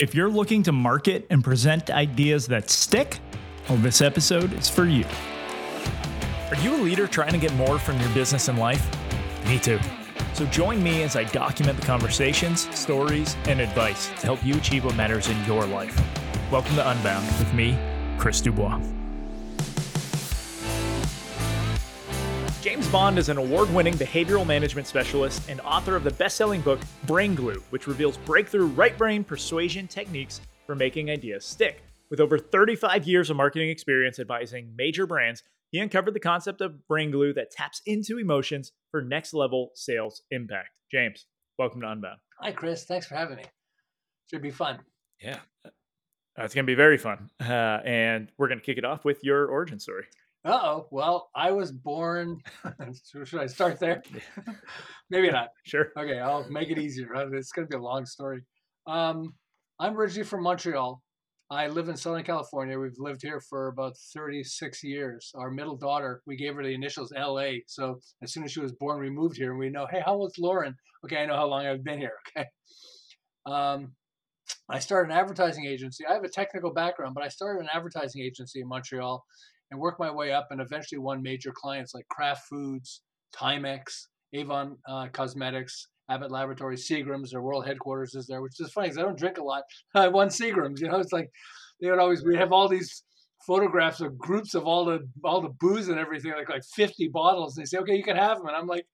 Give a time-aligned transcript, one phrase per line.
[0.00, 3.18] If you're looking to market and present ideas that stick,
[3.68, 5.04] well, this episode is for you.
[6.50, 8.88] Are you a leader trying to get more from your business and life?
[9.46, 9.80] Me too.
[10.34, 14.84] So join me as I document the conversations, stories, and advice to help you achieve
[14.84, 16.00] what matters in your life.
[16.48, 17.76] Welcome to Unbound with me,
[18.18, 18.80] Chris Dubois.
[22.88, 26.62] James Bond is an award winning behavioral management specialist and author of the best selling
[26.62, 31.82] book, Brain Glue, which reveals breakthrough right brain persuasion techniques for making ideas stick.
[32.08, 36.88] With over 35 years of marketing experience advising major brands, he uncovered the concept of
[36.88, 40.70] brain glue that taps into emotions for next level sales impact.
[40.90, 41.26] James,
[41.58, 42.20] welcome to Unbound.
[42.40, 42.84] Hi, Chris.
[42.84, 43.44] Thanks for having me.
[44.30, 44.78] Should be fun.
[45.20, 45.70] Yeah, uh,
[46.38, 47.28] it's going to be very fun.
[47.38, 50.04] Uh, and we're going to kick it off with your origin story.
[50.44, 50.86] Oh.
[50.90, 52.38] Well, I was born.
[53.24, 54.02] Should I start there?
[55.10, 55.48] Maybe not.
[55.64, 55.88] Sure.
[55.98, 57.08] Okay, I'll make it easier.
[57.34, 58.42] It's going to be a long story.
[58.86, 59.34] Um,
[59.78, 61.02] I'm originally from Montreal.
[61.50, 62.78] I live in Southern California.
[62.78, 65.32] We've lived here for about 36 years.
[65.34, 67.60] Our middle daughter, we gave her the initials LA.
[67.66, 70.14] So as soon as she was born, we moved here and we know, hey, how
[70.14, 70.74] old's Lauren?
[71.04, 72.12] Okay, I know how long I've been here.
[72.36, 72.46] Okay.
[73.46, 73.92] Um,
[74.68, 76.04] I started an advertising agency.
[76.06, 79.24] I have a technical background, but I started an advertising agency in Montreal
[79.70, 83.02] and worked my way up and eventually won major clients like Kraft Foods,
[83.36, 87.30] Timex, Avon uh, Cosmetics, Abbott Laboratories, Seagram's.
[87.30, 89.62] Their world headquarters is there, which is funny because I don't drink a lot.
[89.94, 90.80] I won Seagram's.
[90.80, 91.30] You know, it's like
[91.80, 93.04] they would always we have all these
[93.46, 97.56] photographs of groups of all the all the booze and everything, like like 50 bottles.
[97.56, 98.86] And they say, okay, you can have them, and I'm like,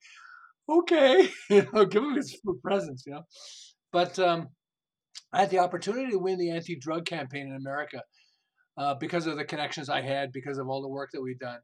[0.68, 3.22] okay, you know, give them for presents, you know.
[3.92, 4.48] But um,
[5.32, 8.02] I had the opportunity to win the anti-drug campaign in America
[8.76, 11.60] uh, because of the connections I had, because of all the work that we'd done.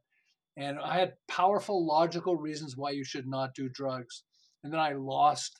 [0.57, 4.23] And I had powerful, logical reasons why you should not do drugs.
[4.63, 5.59] And then I lost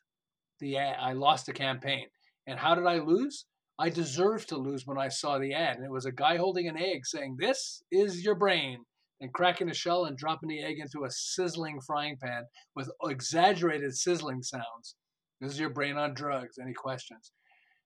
[0.59, 2.08] the ad, I lost the campaign.
[2.47, 3.45] And how did I lose?
[3.80, 5.77] I deserved to lose when I saw the ad.
[5.77, 8.80] And it was a guy holding an egg saying, This is your brain,
[9.21, 12.43] and cracking a shell and dropping the egg into a sizzling frying pan
[12.76, 14.95] with exaggerated sizzling sounds.
[15.39, 16.58] This is your brain on drugs.
[16.61, 17.31] Any questions?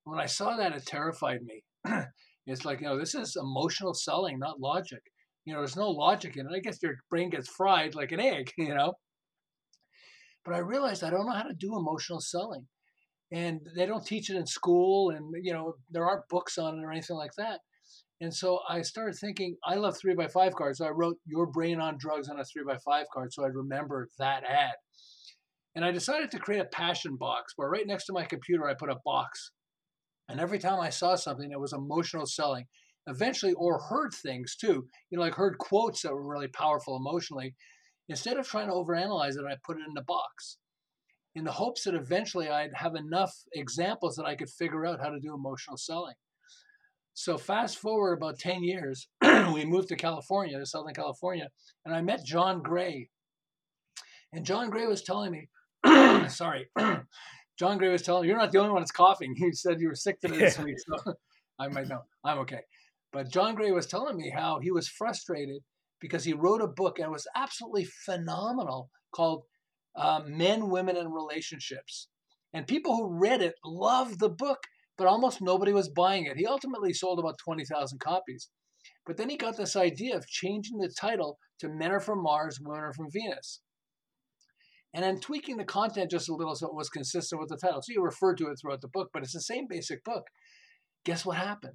[0.06, 1.64] When I saw that, it terrified me.
[2.46, 5.02] it's like, you know, this is emotional selling, not logic.
[5.46, 6.56] You know, there's no logic in it.
[6.56, 8.94] I guess your brain gets fried like an egg, you know.
[10.44, 12.68] But I realized I don't know how to do emotional selling.
[13.32, 16.84] And they don't teach it in school, and you know, there aren't books on it
[16.84, 17.60] or anything like that.
[18.22, 20.78] And so I started thinking, I love three by five cards.
[20.78, 23.56] So I wrote your brain on drugs on a three by five card so I'd
[23.56, 24.76] remember that ad.
[25.76, 28.74] And I decided to create a passion box where right next to my computer I
[28.74, 29.52] put a box.
[30.30, 32.66] And every time I saw something that was emotional selling,
[33.08, 37.56] eventually, or heard things too, you know, like heard quotes that were really powerful emotionally,
[38.10, 40.58] instead of trying to overanalyze it, I put it in the box
[41.36, 45.10] in the hopes that eventually I'd have enough examples that I could figure out how
[45.10, 46.16] to do emotional selling.
[47.14, 51.50] So fast forward about 10 years, we moved to California, to Southern California,
[51.86, 53.10] and I met John Gray.
[54.34, 55.50] And John Gray was telling me,
[56.30, 56.68] sorry,
[57.58, 59.36] John Gray was telling me, you're not the only one that's coughing.
[59.38, 61.14] He said you were sick today this week, so
[61.60, 62.02] I might know.
[62.24, 62.62] I'm okay.
[63.14, 65.62] But John Gray was telling me how he was frustrated
[66.02, 69.44] because he wrote a book and it was absolutely phenomenal called
[69.96, 72.10] uh, Men, Women, and Relationships.
[72.54, 74.60] And people who read it loved the book,
[74.98, 76.38] but almost nobody was buying it.
[76.38, 78.50] He ultimately sold about 20,000 copies.
[79.06, 82.60] But then he got this idea of changing the title to Men Are From Mars,
[82.62, 83.62] Women Are From Venus.
[84.96, 87.82] And then tweaking the content just a little so it was consistent with the title.
[87.82, 90.24] So you refer to it throughout the book, but it's the same basic book.
[91.04, 91.74] Guess what happened?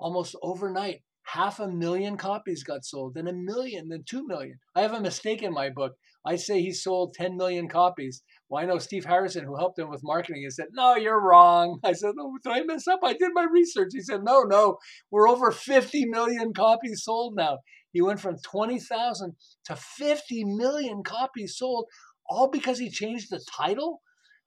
[0.00, 4.58] Almost overnight, half a million copies got sold, then a million, then two million.
[4.74, 5.92] I have a mistake in my book.
[6.26, 8.24] I say he sold 10 million copies.
[8.48, 11.78] Well, I know Steve Harrison, who helped him with marketing, he said, No, you're wrong.
[11.84, 13.00] I said, No, did I mess up?
[13.04, 13.90] I did my research.
[13.92, 14.78] He said, No, no,
[15.12, 17.58] we're over 50 million copies sold now.
[17.92, 21.86] He went from 20,000 to 50 million copies sold,
[22.28, 24.00] all because he changed the title.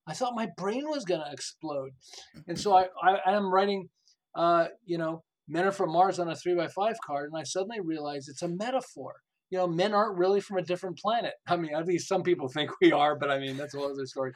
[0.07, 1.91] I thought my brain was going to explode.
[2.47, 3.89] And so I, I, am writing,
[4.35, 7.43] uh, you know, men are from Mars on a three by five card, and I
[7.43, 9.15] suddenly realized it's a metaphor.
[9.51, 11.33] You know, men aren't really from a different planet.
[11.47, 13.91] I mean, at least some people think we are, but I mean, that's a whole
[13.91, 14.31] other story.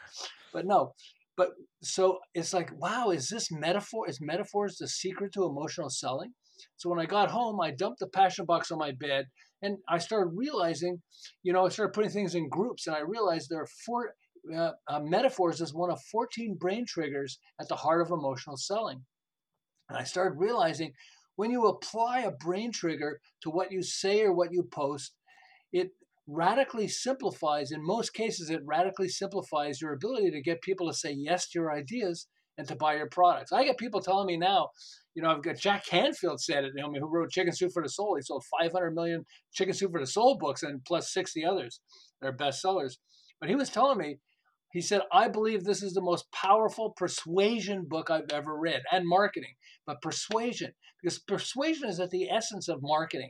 [0.51, 0.94] But no,
[1.36, 1.51] but
[1.81, 4.10] so it's like, wow, is this metaphor?
[4.10, 6.34] Is metaphors the secret to emotional selling?
[6.78, 9.25] So when I got home, I dumped the passion box on my bed
[9.63, 11.01] and I started realizing,
[11.42, 14.13] you know, I started putting things in groups and I realized there are four
[14.54, 19.06] uh, uh, metaphors as one of 14 brain triggers at the heart of emotional selling.
[19.89, 20.92] And I started realizing
[21.38, 25.13] when you apply a brain trigger to what you say or what you post,
[25.71, 25.92] it
[26.27, 31.12] radically simplifies, in most cases, it radically simplifies your ability to get people to say
[31.12, 32.27] yes to your ideas
[32.57, 33.51] and to buy your products.
[33.51, 34.69] I get people telling me now,
[35.15, 37.83] you know, I've got Jack Canfield said it, you know, who wrote Chicken Soup for
[37.83, 38.15] the Soul.
[38.15, 41.80] He sold 500 million Chicken Soup for the Soul books and plus 60 others
[42.21, 42.94] that are bestsellers.
[43.39, 44.18] But he was telling me,
[44.71, 49.07] he said, I believe this is the most powerful persuasion book I've ever read and
[49.07, 49.54] marketing,
[49.86, 50.71] but persuasion,
[51.01, 53.30] because persuasion is at the essence of marketing.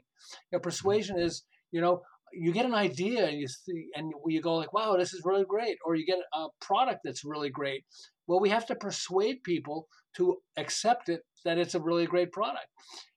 [0.52, 2.02] You know, persuasion is, you know,
[2.32, 5.44] you get an idea and you see, and you go like, wow, this is really
[5.44, 7.84] great, or you get a product that's really great.
[8.26, 12.68] Well, we have to persuade people to accept it that it's a really great product.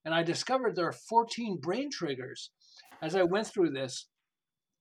[0.05, 2.51] And I discovered there are 14 brain triggers
[3.03, 4.07] as I went through this.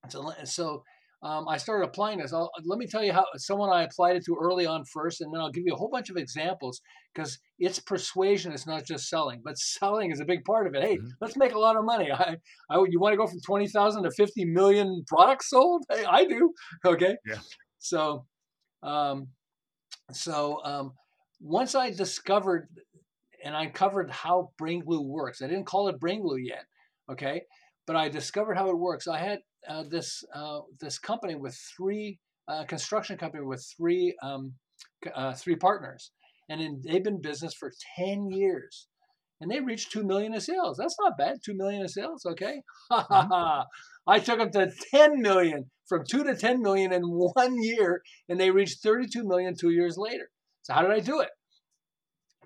[0.10, 0.84] So, so
[1.26, 2.34] um, I started applying this.
[2.34, 5.34] I'll, let me tell you how someone I applied it to early on first, and
[5.34, 6.82] then I'll give you a whole bunch of examples
[7.14, 8.52] because it's persuasion.
[8.52, 10.84] It's not just selling, but selling is a big part of it.
[10.84, 11.08] Hey, mm-hmm.
[11.22, 12.12] let's make a lot of money.
[12.12, 12.38] I,
[12.70, 15.84] I you want to go from twenty thousand to fifty million products sold?
[15.90, 16.54] Hey, I do.
[16.86, 17.16] Okay.
[17.26, 17.40] Yeah.
[17.80, 18.26] So,
[18.84, 19.30] um,
[20.12, 20.92] so um,
[21.40, 22.68] once I discovered
[23.46, 26.66] and I uncovered how brain glue works, I didn't call it brain glue yet.
[27.10, 27.44] Okay,
[27.86, 29.08] but I discovered how it works.
[29.08, 29.40] I had
[29.70, 34.54] uh, this uh, this company with three uh, construction company with three um,
[35.14, 36.12] uh, three partners,
[36.50, 38.88] and in, they've been in business for ten years,
[39.40, 40.78] and they reached two million in sales.
[40.78, 41.38] That's not bad.
[41.46, 42.62] Two million in sales, okay?
[42.92, 43.62] Mm-hmm.
[44.08, 48.40] I took them to ten million, from two to ten million in one year, and
[48.40, 50.30] they reached thirty-two million two years later.
[50.64, 51.30] So how did I do it?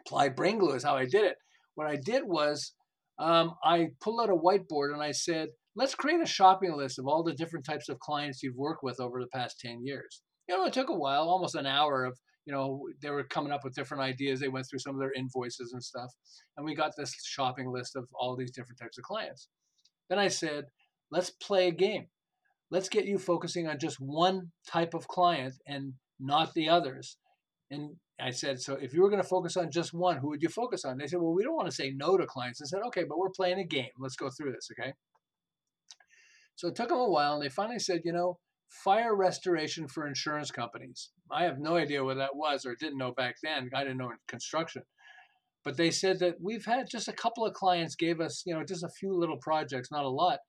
[0.09, 1.35] Applied brain glue is how I did it.
[1.75, 2.73] What I did was
[3.19, 7.05] um, I pulled out a whiteboard and I said, let's create a shopping list of
[7.05, 10.23] all the different types of clients you've worked with over the past 10 years.
[10.47, 13.51] You know, it took a while, almost an hour of, you know, they were coming
[13.51, 14.39] up with different ideas.
[14.39, 16.11] They went through some of their invoices and stuff.
[16.57, 19.47] And we got this shopping list of all these different types of clients.
[20.09, 20.65] Then I said,
[21.11, 22.07] let's play a game.
[22.71, 27.17] Let's get you focusing on just one type of client and not the others.
[27.69, 30.43] And I said, so if you were going to focus on just one, who would
[30.43, 30.97] you focus on?
[30.97, 32.61] They said, well, we don't want to say no to clients.
[32.61, 33.89] I said, okay, but we're playing a game.
[33.97, 34.93] Let's go through this, okay?
[36.55, 38.37] So it took them a while, and they finally said, you know,
[38.69, 41.11] fire restoration for insurance companies.
[41.31, 43.69] I have no idea what that was or didn't know back then.
[43.73, 44.83] I didn't know in construction.
[45.63, 48.63] But they said that we've had just a couple of clients gave us, you know,
[48.63, 50.39] just a few little projects, not a lot.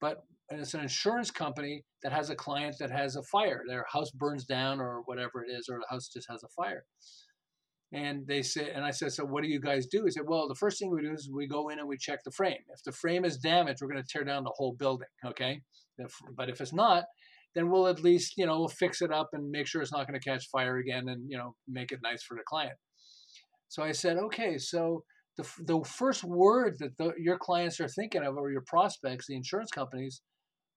[0.00, 0.18] But
[0.50, 3.62] it's an insurance company that has a client that has a fire.
[3.66, 6.84] Their house burns down or whatever it is, or the house just has a fire.
[7.92, 10.04] And they said, and I said, so what do you guys do?
[10.04, 12.20] He said, well, the first thing we do is we go in and we check
[12.24, 12.58] the frame.
[12.68, 15.08] If the frame is damaged, we're going to tear down the whole building.
[15.24, 15.60] Okay.
[15.98, 17.04] If, but if it's not,
[17.54, 20.08] then we'll at least, you know, we'll fix it up and make sure it's not
[20.08, 22.74] going to catch fire again and, you know, make it nice for the client.
[23.68, 25.04] So I said, okay, so
[25.36, 29.36] the, the first word that the, your clients are thinking of or your prospects, the
[29.36, 30.20] insurance companies,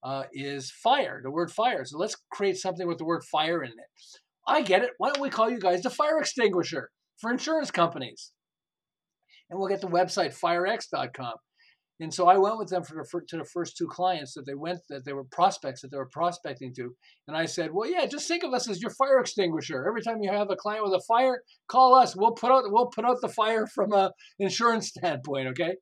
[0.07, 1.83] uh, is fire, the word fire.
[1.85, 4.19] So let's create something with the word fire in it.
[4.47, 4.91] I get it.
[4.97, 6.89] Why don't we call you guys the fire extinguisher?
[7.19, 8.31] for insurance companies.
[9.49, 11.33] And we'll get the website firex.com.
[11.99, 14.45] And so I went with them for the, for, to the first two clients that
[14.45, 16.95] they went that they were prospects that they were prospecting to,
[17.27, 19.83] and I said, "Well, yeah, just think of us as your fire extinguisher.
[19.87, 22.15] Every time you have a client with a fire, call us.
[22.15, 25.77] We'll put out we'll put out the fire from a insurance standpoint, okay?"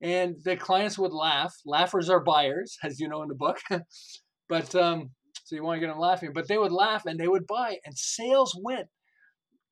[0.00, 1.54] And the clients would laugh.
[1.66, 3.58] Laughers are buyers, as you know in the book.
[4.48, 5.10] but um,
[5.44, 7.78] so you want to get them laughing, but they would laugh and they would buy,
[7.84, 8.86] and sales went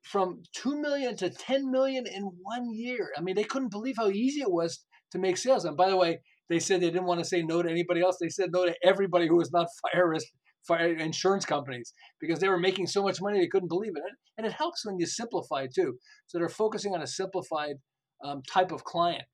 [0.03, 3.11] from 2 million to 10 million in one year.
[3.17, 5.65] I mean, they couldn't believe how easy it was to make sales.
[5.65, 8.17] And by the way, they said they didn't want to say no to anybody else.
[8.21, 10.27] They said no to everybody who was not fire risk,
[10.67, 14.03] fire insurance companies because they were making so much money they couldn't believe it.
[14.39, 15.99] And it helps when you simplify too.
[16.27, 17.77] So they're focusing on a simplified
[18.25, 19.25] um, type of client.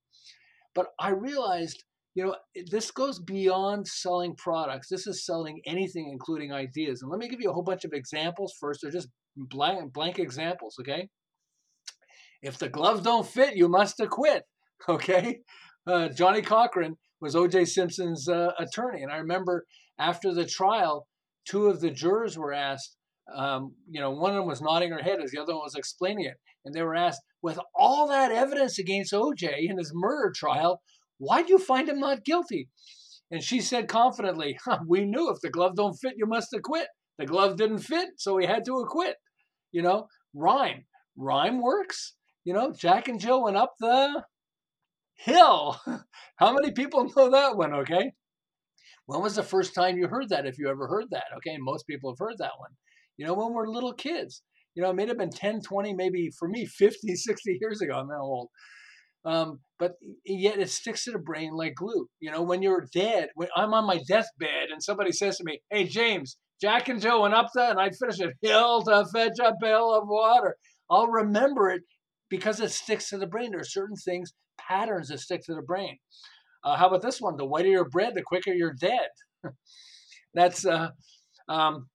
[0.74, 2.36] But I realized, you know,
[2.70, 4.88] this goes beyond selling products.
[4.88, 7.02] This is selling anything, including ideas.
[7.02, 8.80] And let me give you a whole bunch of examples first.
[8.82, 11.08] They're just blank blank examples, okay?
[12.42, 14.44] If the gloves don't fit, you must acquit,
[14.88, 15.40] okay?
[15.86, 17.66] Uh, Johnnie Cochran was O.J.
[17.66, 19.64] Simpson's uh, attorney, and I remember
[19.98, 21.06] after the trial,
[21.46, 22.96] two of the jurors were asked.
[23.34, 25.76] Um, you know, one of them was nodding her head as the other one was
[25.76, 29.66] explaining it, and they were asked, with all that evidence against O.J.
[29.68, 30.80] in his murder trial,
[31.18, 32.68] why do you find him not guilty?
[33.30, 36.88] And she said confidently, huh, "We knew if the glove don't fit, you must acquit."
[37.18, 39.16] The glove didn't fit, so we had to acquit.
[39.70, 40.84] You know, rhyme.
[41.16, 42.14] Rhyme works.
[42.44, 44.24] You know, Jack and Jill went up the
[45.14, 45.80] hill.
[46.36, 48.12] How many people know that one, okay?
[49.06, 51.26] When was the first time you heard that, if you ever heard that?
[51.36, 52.70] Okay, most people have heard that one.
[53.16, 54.42] You know, when we're little kids.
[54.74, 57.94] You know, it may have been 10, 20, maybe for me, 50, 60 years ago.
[57.94, 58.48] I'm not old.
[59.24, 59.92] Um, but
[60.24, 62.08] yet it sticks to the brain like glue.
[62.20, 65.60] You know, when you're dead, when I'm on my deathbed and somebody says to me,
[65.70, 68.34] Hey, James, Jack and Joe went up there, and I'd finish it.
[68.42, 70.56] Hill to fetch a pail of water.
[70.90, 71.82] I'll remember it
[72.30, 73.50] because it sticks to the brain.
[73.50, 75.98] There are certain things, patterns that stick to the brain.
[76.64, 77.36] Uh, how about this one?
[77.36, 79.08] The whiter your bread, the quicker you're dead.
[80.34, 80.90] That's uh,
[81.48, 81.88] um,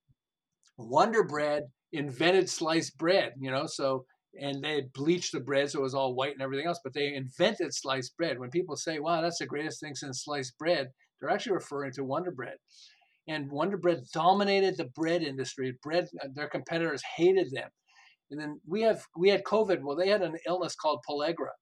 [0.78, 4.06] Wonder Bread invented sliced bread, you know, so
[4.40, 7.14] and they bleached the bread so it was all white and everything else, but they
[7.14, 8.40] invented sliced bread.
[8.40, 10.90] When people say, wow, that's the greatest thing since sliced bread,
[11.20, 12.58] they're actually referring to Wonder Bread.
[13.28, 15.76] And Wonder Bread dominated the bread industry.
[15.82, 17.70] Bread, uh, their competitors hated them.
[18.30, 19.82] And then we have we had COVID.
[19.82, 21.54] Well, they had an illness called pellagra,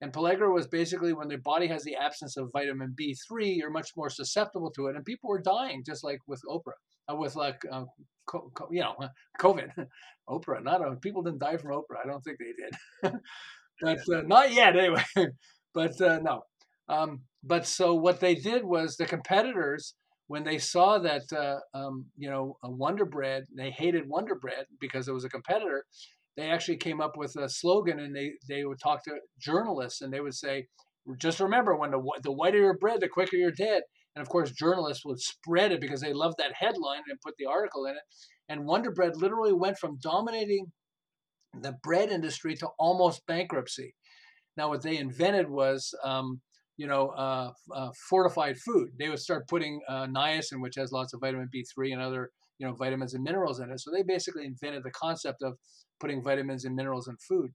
[0.00, 3.90] and pellagra was basically when their body has the absence of vitamin B3, you're much
[3.96, 4.96] more susceptible to it.
[4.96, 6.78] And people were dying, just like with Oprah,
[7.10, 7.84] uh, with like, uh,
[8.28, 8.94] co- co- you know,
[9.40, 9.70] COVID.
[10.28, 12.04] Oprah, not a, people didn't die from Oprah.
[12.04, 13.12] I don't think they did,
[13.80, 15.02] but uh, not yet anyway.
[15.74, 16.42] but uh, no.
[16.88, 19.94] Um, but so what they did was the competitors,
[20.26, 25.08] when they saw that, uh, um, you know, Wonder Bread, they hated Wonder Bread because
[25.08, 25.84] it was a competitor
[26.38, 30.12] they actually came up with a slogan and they, they would talk to journalists and
[30.12, 30.68] they would say,
[31.20, 33.82] just remember when the, the whiter your bread, the quicker you're dead.
[34.16, 37.46] And of course, journalists would spread it because they loved that headline and put the
[37.46, 38.02] article in it.
[38.48, 40.66] And Wonder Bread literally went from dominating
[41.60, 43.94] the bread industry to almost bankruptcy.
[44.56, 46.40] Now, what they invented was, um,
[46.76, 48.88] you know, uh, uh, fortified food.
[48.98, 52.66] They would start putting uh, niacin, which has lots of vitamin B3 and other, you
[52.66, 53.80] know, vitamins and minerals in it.
[53.80, 55.54] So they basically invented the concept of
[56.00, 57.50] putting vitamins and minerals in food.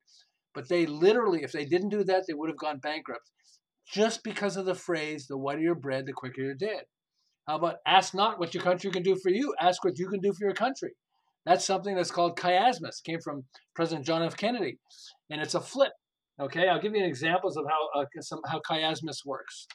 [0.53, 3.29] But they literally, if they didn't do that, they would have gone bankrupt
[3.91, 6.83] just because of the phrase, the whiter your bread, the quicker you're dead.
[7.47, 10.21] How about ask not what your country can do for you, ask what you can
[10.21, 10.91] do for your country.
[11.45, 13.03] That's something that's called chiasmus.
[13.03, 13.43] Came from
[13.75, 14.37] President John F.
[14.37, 14.79] Kennedy,
[15.29, 15.91] and it's a flip.
[16.39, 19.67] Okay, I'll give you examples of how uh, some how chiasmus works.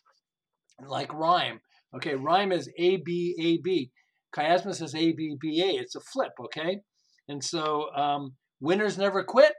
[0.87, 1.61] Like rhyme.
[1.95, 3.91] Okay, rhyme is A B A B.
[4.35, 5.81] Chiasmus is A B B A.
[5.81, 6.33] It's a flip.
[6.41, 6.81] Okay,
[7.29, 9.53] and so um, winners never quit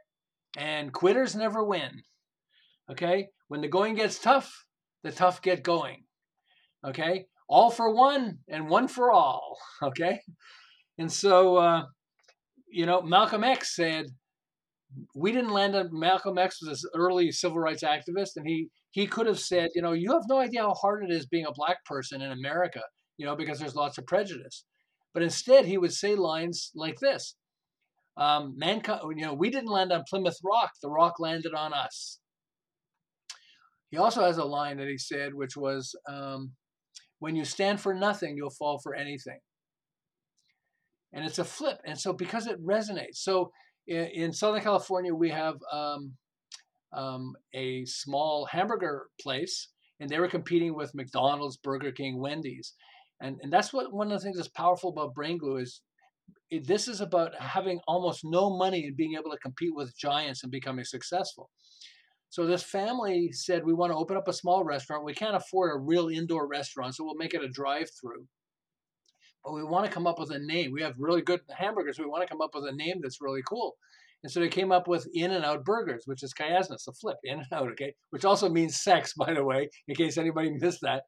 [0.58, 2.04] and quitters never win.
[2.92, 3.28] Okay?
[3.50, 4.66] When the going gets tough,
[5.04, 6.06] the tough get going.
[6.88, 7.26] Okay?
[7.50, 9.58] All for one and one for all.
[9.84, 10.22] Okay?
[10.98, 11.84] And so, uh,
[12.70, 14.08] you know, Malcolm X said,
[15.16, 19.06] we didn't land on Malcolm X was an early civil rights activist, and he he
[19.06, 21.54] could have said, you know, you have no idea how hard it is being a
[21.54, 22.82] black person in America,
[23.18, 24.66] you know, because there's lots of prejudice.
[25.14, 27.36] But instead, he would say lines like this:
[28.18, 32.20] um, mankind, you know, we didn't land on Plymouth Rock; the rock landed on us.
[33.90, 36.56] He also has a line that he said, which was, um,
[37.20, 39.40] "When you stand for nothing, you'll fall for anything."
[41.14, 43.18] And it's a flip, and so because it resonates.
[43.18, 43.52] So
[43.88, 46.14] in, in Southern California, we have um,
[46.94, 49.70] um, a small hamburger place,
[50.00, 52.76] and they were competing with McDonald's, Burger King, Wendy's,
[53.22, 55.82] and and that's what one of the things that's powerful about Brain Glue is
[56.66, 60.52] this is about having almost no money and being able to compete with giants and
[60.52, 61.50] becoming successful.
[62.30, 65.04] So this family said, we want to open up a small restaurant.
[65.04, 68.28] We can't afford a real indoor restaurant, so we'll make it a drive-through.
[69.44, 70.72] But we want to come up with a name.
[70.72, 71.98] We have really good hamburgers.
[71.98, 73.76] We want to come up with a name that's really cool.
[74.22, 77.18] And so they came up with In and Out Burgers, which is chiasmus, a flip,
[77.24, 80.82] In and Out, okay, which also means sex, by the way, in case anybody missed
[80.82, 81.04] that,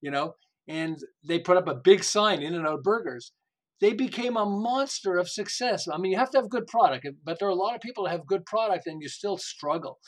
[0.00, 0.34] you know.
[0.68, 3.32] And they put up a big sign, In and Out Burgers
[3.80, 5.88] they became a monster of success.
[5.90, 8.04] I mean, you have to have good product, but there are a lot of people
[8.04, 9.98] that have good product and you still struggle.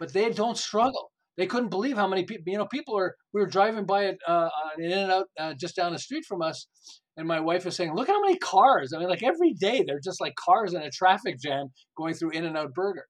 [0.00, 1.12] But they don't struggle.
[1.36, 4.18] They couldn't believe how many people, you know, people are, we were driving by it
[4.26, 6.66] uh, in and out uh, just down the street from us.
[7.16, 8.92] And my wife was saying, look at how many cars.
[8.94, 12.30] I mean, like every day, they're just like cars in a traffic jam going through
[12.30, 13.04] In and Out Burger.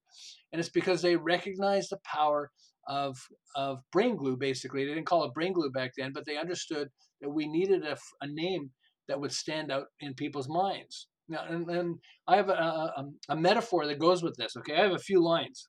[0.52, 2.50] And it's because they recognize the power
[2.88, 3.16] of,
[3.56, 4.84] of brain glue, basically.
[4.84, 6.88] They didn't call it brain glue back then, but they understood
[7.20, 8.70] that we needed a, a name
[9.08, 11.08] that would stand out in people's minds.
[11.28, 14.56] Now, and, and I have a, a, a, metaphor that goes with this.
[14.56, 15.68] Okay, I have a few lines.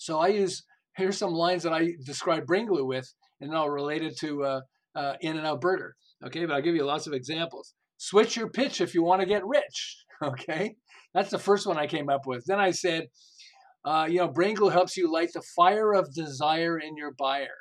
[0.00, 0.64] So I use
[0.96, 3.06] here's some lines that I describe brain glue with,
[3.42, 4.60] and I'll relate it to uh,
[4.94, 5.94] uh, In and Out Burger.
[6.24, 7.74] Okay, but I'll give you lots of examples.
[7.98, 9.96] Switch your pitch if you want to get rich.
[10.22, 10.76] Okay,
[11.14, 12.44] that's the first one I came up with.
[12.44, 13.06] Then I said,
[13.86, 17.56] uh, you know, brain glue helps you light the fire of desire in your buyer.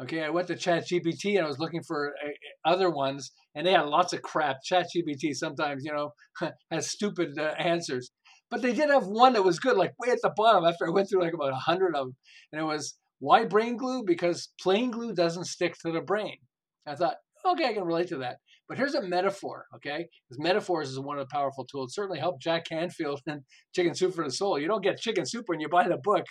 [0.00, 2.30] Okay, I went to ChatGPT and I was looking for uh,
[2.64, 4.56] other ones, and they had lots of crap.
[4.66, 6.12] ChatGPT sometimes, you know,
[6.70, 8.10] has stupid uh, answers,
[8.54, 10.64] but they did have one that was good, like way at the bottom.
[10.64, 12.16] After I went through like about a hundred of them,
[12.52, 14.04] and it was why brain glue?
[14.06, 16.36] Because plain glue doesn't stick to the brain.
[16.86, 18.36] I thought, okay, I can relate to that.
[18.68, 20.06] But here's a metaphor, okay?
[20.28, 21.90] Because metaphors is one of the powerful tools.
[21.90, 23.40] It certainly helped Jack Canfield and
[23.74, 24.60] Chicken Soup for the Soul.
[24.60, 26.24] You don't get chicken soup when you buy the book.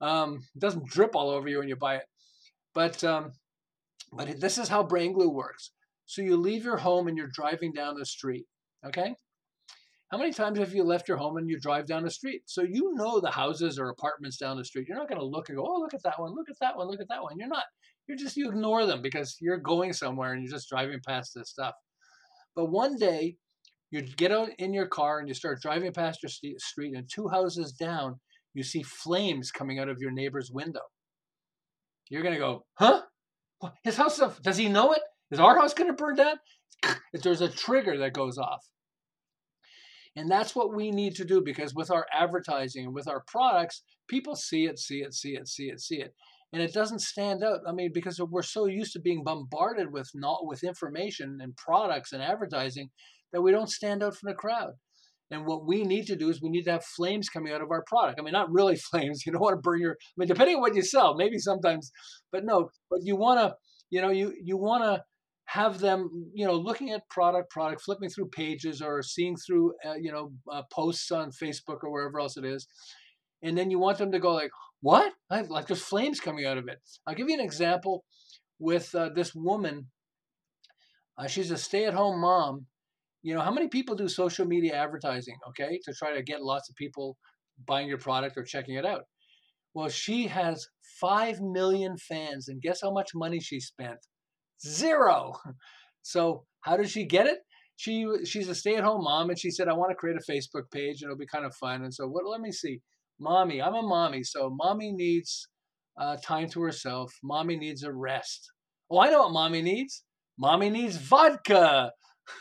[0.00, 2.04] Um, it doesn't drip all over you when you buy it.
[2.76, 3.32] But um,
[4.12, 5.72] but this is how brain glue works.
[6.06, 8.44] So you leave your home and you're driving down the street.
[8.86, 9.16] Okay.
[10.14, 12.42] How many times have you left your home and you drive down the street?
[12.46, 14.86] So you know the houses or apartments down the street.
[14.86, 16.76] You're not going to look and go, oh, look at that one, look at that
[16.76, 17.32] one, look at that one.
[17.36, 17.64] You're not.
[18.06, 21.50] You're just, you ignore them because you're going somewhere and you're just driving past this
[21.50, 21.74] stuff.
[22.54, 23.38] But one day,
[23.90, 27.26] you get out in your car and you start driving past your street, and two
[27.26, 28.20] houses down,
[28.54, 30.82] you see flames coming out of your neighbor's window.
[32.08, 33.02] You're going to go, huh?
[33.82, 35.02] His house, does he know it?
[35.32, 36.36] Is our house going to burn down?
[37.12, 38.64] If there's a trigger that goes off.
[40.16, 43.82] And that's what we need to do because with our advertising and with our products,
[44.08, 46.14] people see it, see it, see it, see it, see it.
[46.52, 47.60] And it doesn't stand out.
[47.66, 52.12] I mean, because we're so used to being bombarded with not with information and products
[52.12, 52.90] and advertising
[53.32, 54.74] that we don't stand out from the crowd.
[55.32, 57.72] And what we need to do is we need to have flames coming out of
[57.72, 58.20] our product.
[58.20, 59.24] I mean, not really flames.
[59.26, 59.92] You don't want to burn your.
[59.92, 61.90] I mean, depending on what you sell, maybe sometimes,
[62.30, 62.70] but no.
[62.88, 63.54] But you want to,
[63.90, 65.02] you know, you you want to
[65.46, 69.94] have them, you know, looking at product, product, flipping through pages or seeing through, uh,
[69.94, 72.66] you know, uh, posts on Facebook or wherever else it is,
[73.42, 75.12] and then you want them to go like, "What?
[75.30, 78.04] I, like there's flames coming out of it." I'll give you an example
[78.58, 79.90] with uh, this woman.
[81.18, 82.66] Uh, she's a stay-at-home mom.
[83.22, 85.36] You know, how many people do social media advertising?
[85.50, 87.16] Okay, to try to get lots of people
[87.66, 89.02] buying your product or checking it out.
[89.74, 90.66] Well, she has
[91.00, 93.98] five million fans, and guess how much money she spent?
[94.60, 95.34] Zero.
[96.02, 97.38] So how did she get it?
[97.76, 101.02] She she's a stay-at-home mom, and she said, "I want to create a Facebook page,
[101.02, 102.24] and it'll be kind of fun." And so, what?
[102.26, 102.80] Let me see,
[103.18, 103.60] mommy.
[103.60, 105.48] I'm a mommy, so mommy needs
[106.00, 107.12] uh, time to herself.
[107.22, 108.50] Mommy needs a rest.
[108.90, 110.04] Oh, I know what mommy needs.
[110.38, 111.90] Mommy needs vodka.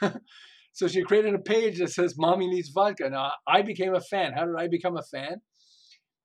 [0.74, 4.34] so she created a page that says "Mommy needs vodka." Now I became a fan.
[4.34, 5.42] How did I become a fan?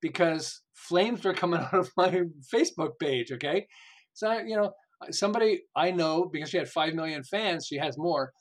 [0.01, 2.21] Because flames were coming out of my
[2.53, 3.31] Facebook page.
[3.31, 3.65] Okay,
[4.13, 4.71] so you know
[5.11, 8.31] somebody I know because she had five million fans, she has more.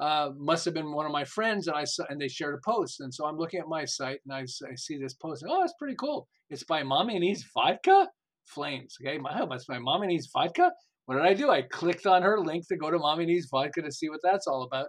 [0.00, 2.70] Uh, must have been one of my friends, and I saw, and they shared a
[2.70, 5.42] post, and so I'm looking at my site and I, I see this post.
[5.42, 6.28] And, oh, it's pretty cool.
[6.50, 8.06] It's by Mommy and Needs Vodka
[8.44, 8.94] Flames.
[9.02, 10.70] Okay, my, oh, that's my Mommy and Needs Vodka.
[11.06, 11.50] What did I do?
[11.50, 14.20] I clicked on her link to go to Mommy and Needs Vodka to see what
[14.22, 14.86] that's all about,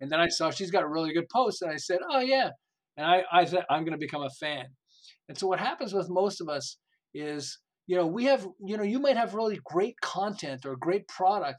[0.00, 2.48] and then I saw she's got a really good post, and I said, oh yeah,
[2.96, 4.64] and I I said I'm going to become a fan.
[5.28, 6.78] And so what happens with most of us
[7.12, 11.08] is you know we have you know you might have really great content or great
[11.08, 11.58] product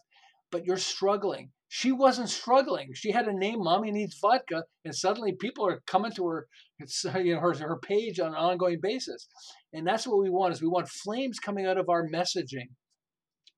[0.51, 1.51] but you're struggling.
[1.71, 2.89] She wasn't struggling.
[2.95, 6.47] She had a name mommy needs vodka and suddenly people are coming to her
[7.23, 9.27] you know her, her page on an ongoing basis.
[9.73, 12.69] And that's what we want is we want flames coming out of our messaging.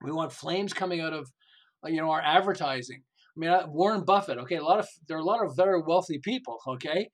[0.04, 1.30] We want flames coming out of
[1.86, 3.04] uh, you know our advertising.
[3.04, 5.82] I mean uh, warren buffett okay a lot of there are a lot of very
[5.82, 7.10] wealthy people okay?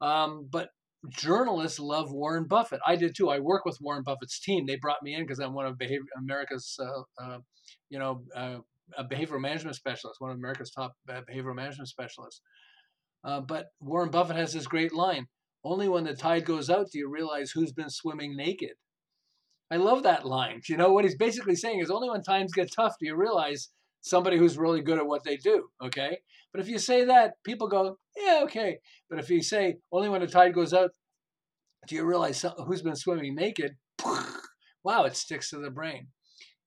[0.00, 0.70] Um, but
[1.10, 2.80] journalists love Warren Buffett.
[2.86, 3.30] I did too.
[3.30, 4.66] I work with Warren Buffett's team.
[4.66, 7.38] They brought me in because I'm one of behavior, America's, uh, uh,
[7.90, 8.58] you know, uh,
[8.96, 12.40] a behavioral management specialist, one of America's top behavioral management specialists.
[13.24, 15.26] Uh, but Warren Buffett has this great line:
[15.64, 18.72] "Only when the tide goes out do you realize who's been swimming naked."
[19.70, 20.60] I love that line.
[20.68, 23.70] You know what he's basically saying is only when times get tough do you realize
[24.02, 25.68] somebody who's really good at what they do.
[25.82, 26.18] Okay.
[26.52, 28.78] But if you say that, people go, yeah, okay.
[29.08, 30.90] But if you say only when the tide goes out
[31.88, 33.72] do you realize who's been swimming naked?
[34.84, 36.08] wow, it sticks to the brain.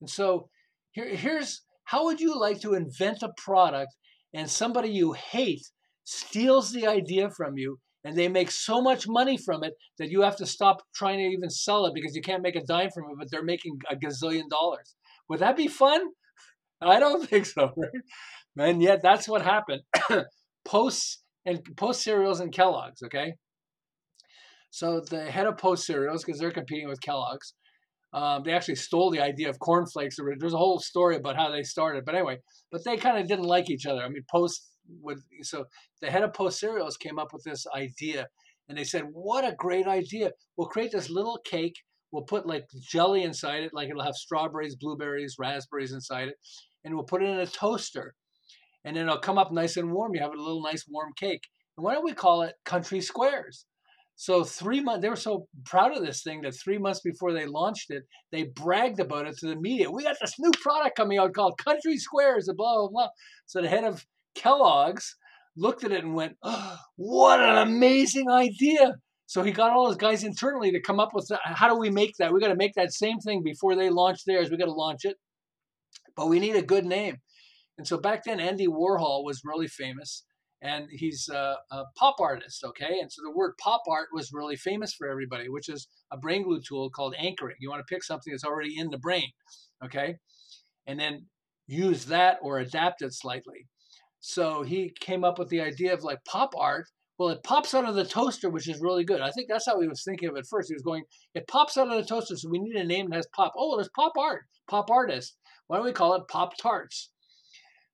[0.01, 0.49] And so
[0.91, 3.95] here, here's how would you like to invent a product
[4.33, 5.65] and somebody you hate
[6.03, 10.21] steals the idea from you and they make so much money from it that you
[10.21, 13.05] have to stop trying to even sell it because you can't make a dime from
[13.05, 14.95] it, but they're making a gazillion dollars.
[15.29, 16.01] Would that be fun?
[16.85, 18.69] I don't think so, right?
[18.69, 19.81] And yet that's what happened.
[20.65, 23.35] Posts and post cereals and Kellogg's, okay?
[24.71, 27.53] So the head of Post cereals, because they're competing with Kellogg's,
[28.13, 30.17] um, they actually stole the idea of cornflakes.
[30.39, 32.37] There's a whole story about how they started, but anyway,
[32.71, 34.01] but they kind of didn't like each other.
[34.01, 34.69] I mean, Post
[35.01, 35.65] would so
[36.01, 38.27] the head of Post cereals came up with this idea,
[38.69, 40.31] and they said, "What a great idea!
[40.55, 41.75] We'll create this little cake.
[42.11, 46.35] We'll put like jelly inside it, like it'll have strawberries, blueberries, raspberries inside it,
[46.85, 48.13] and we'll put it in a toaster,
[48.85, 50.15] and then it'll come up nice and warm.
[50.15, 51.41] You have a little nice warm cake.
[51.75, 53.65] And why don't we call it Country Squares?"
[54.15, 57.45] So three months, they were so proud of this thing that three months before they
[57.45, 59.91] launched it, they bragged about it to the media.
[59.91, 63.09] We got this new product coming out called Country Squares, and blah blah blah.
[63.45, 65.17] So the head of Kellogg's
[65.57, 68.95] looked at it and went, oh, "What an amazing idea!"
[69.25, 72.15] So he got all his guys internally to come up with how do we make
[72.19, 72.31] that?
[72.31, 74.49] We got to make that same thing before they launch theirs.
[74.49, 75.17] We got to launch it,
[76.15, 77.17] but we need a good name.
[77.77, 80.23] And so back then, Andy Warhol was really famous
[80.61, 82.99] and he's a, a, pop artist, okay?
[82.99, 86.43] And so the word pop art was really famous for everybody, which is a brain
[86.43, 87.57] glue tool called anchoring.
[87.59, 89.29] You want to pick something that's already in the brain,
[89.83, 90.15] okay?
[90.87, 91.25] And then
[91.67, 93.67] use that or adapt it slightly.
[94.21, 96.87] So he came up with the idea of like pop art
[97.19, 99.21] Well, it pops out of the toaster, which is really good.
[99.21, 100.69] I think that's how he was thinking of it first.
[100.69, 103.17] He was going, it pops out of the toaster, so we need a name that
[103.17, 103.53] has pop.
[103.57, 105.37] Oh, there's pop art, pop artist.
[105.67, 107.11] Why don't we call it Pop Tarts?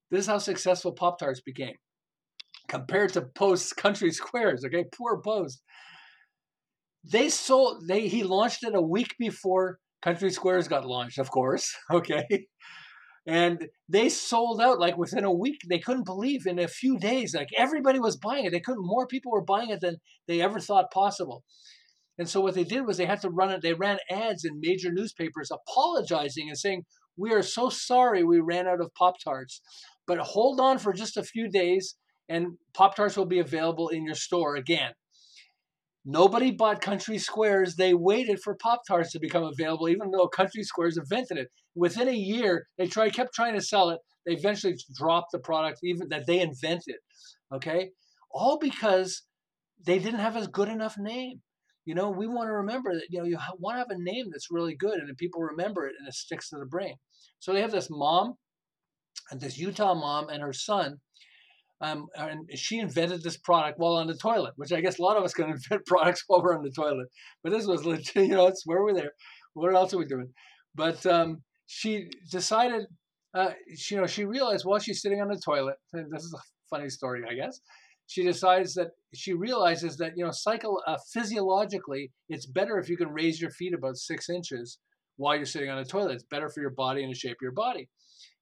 [0.10, 1.76] This is how successful Pop Tarts became
[2.68, 4.64] compared to Post Country Squares.
[4.66, 5.62] Okay, poor Post.
[7.04, 7.88] They sold.
[7.88, 11.76] They he launched it a week before Country Squares got launched, of course.
[11.92, 12.48] Okay,
[13.28, 15.62] and they sold out like within a week.
[15.70, 18.52] They couldn't believe in a few days, like everybody was buying it.
[18.52, 18.86] They couldn't.
[18.86, 21.44] More people were buying it than they ever thought possible.
[22.18, 23.62] And so what they did was they had to run it.
[23.62, 26.84] They ran ads in major newspapers apologizing and saying,
[27.22, 29.62] "We are so sorry we ran out of Pop Tarts,
[30.08, 31.96] but hold on for just a few days,
[32.28, 34.94] and Pop Tarts will be available in your store again."
[36.04, 37.76] Nobody bought Country Squares.
[37.76, 41.50] They waited for Pop Tarts to become available, even though Country Squares invented it.
[41.76, 44.00] Within a year, they tried, kept trying to sell it.
[44.26, 46.98] They eventually dropped the product, even that they invented.
[47.54, 47.92] Okay,
[48.32, 49.24] all because
[49.86, 51.42] they didn't have a good enough name.
[51.86, 53.08] You know, we want to remember that.
[53.10, 55.94] You know, you want to have a name that's really good, and people remember it,
[55.98, 56.96] and it sticks to the brain.
[57.40, 58.36] So they have this mom,
[59.32, 61.00] this Utah mom, and her son
[61.82, 65.18] um, and she invented this product while on the toilet, which I guess a lot
[65.18, 67.08] of us can invent products while we're on the toilet.
[67.44, 69.12] But this was legit, you know, it's where we're there.
[69.54, 70.30] What else are we doing?
[70.76, 72.86] But um, she decided,
[73.34, 76.34] uh, she, you know, she realized while she's sitting on the toilet, and this is
[76.34, 77.60] a funny story, I guess.
[78.12, 83.08] She decides that she realizes that you know, uh, physiologically, it's better if you can
[83.08, 84.80] raise your feet about six inches
[85.16, 86.16] while you're sitting on the toilet.
[86.16, 87.88] It's better for your body and the shape of your body.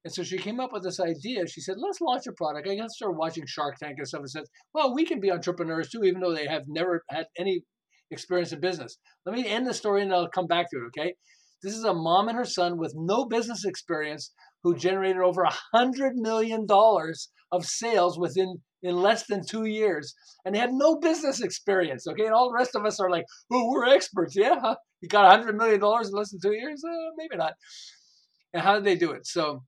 [0.04, 1.46] And so she came up with this idea.
[1.46, 2.68] She said, let's launch a product.
[2.68, 4.42] I guess started watching Shark Tank and stuff and said,
[4.74, 7.62] well, we can be entrepreneurs too, even though they have never had any
[8.10, 8.98] experience in business.
[9.24, 11.14] Let me end the story and I'll come back to it, okay?
[11.62, 14.32] This is a mom and her son with no business experience
[14.64, 20.14] who generated over a hundred million dollars of sales within in less than two years,
[20.44, 22.06] and they had no business experience.
[22.06, 25.24] Okay, and all the rest of us are like, "Oh, we're experts." Yeah, you got
[25.24, 26.82] a hundred million dollars in less than two years?
[26.84, 27.54] Uh, maybe not.
[28.52, 29.26] And how did they do it?
[29.26, 29.62] So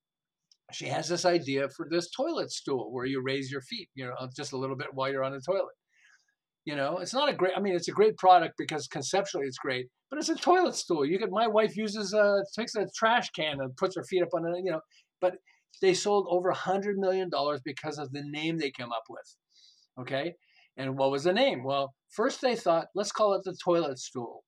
[0.72, 4.14] she has this idea for this toilet stool where you raise your feet, you know,
[4.34, 5.74] just a little bit while you're on the toilet.
[6.64, 7.52] You know, it's not a great.
[7.56, 11.04] I mean, it's a great product because conceptually it's great, but it's a toilet stool.
[11.04, 11.30] You could.
[11.30, 14.64] My wife uses a takes a trash can and puts her feet up on it.
[14.64, 14.80] You know,
[15.20, 15.34] but
[15.80, 19.36] they sold over a hundred million dollars because of the name they came up with.
[20.00, 20.34] Okay,
[20.76, 21.64] and what was the name?
[21.64, 24.44] Well, first they thought let's call it the toilet stool,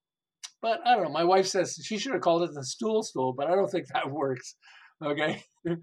[0.62, 1.10] but I don't know.
[1.10, 3.86] My wife says she should have called it the stool stool, but I don't think
[3.88, 4.56] that works.
[5.02, 5.42] Okay.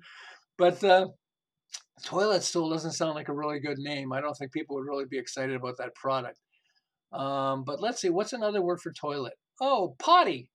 [0.57, 1.07] But uh,
[2.03, 4.13] toilet stool doesn't sound like a really good name.
[4.13, 6.37] I don't think people would really be excited about that product.
[7.11, 9.33] Um, but let's see, what's another word for toilet?
[9.59, 10.51] Oh, potty.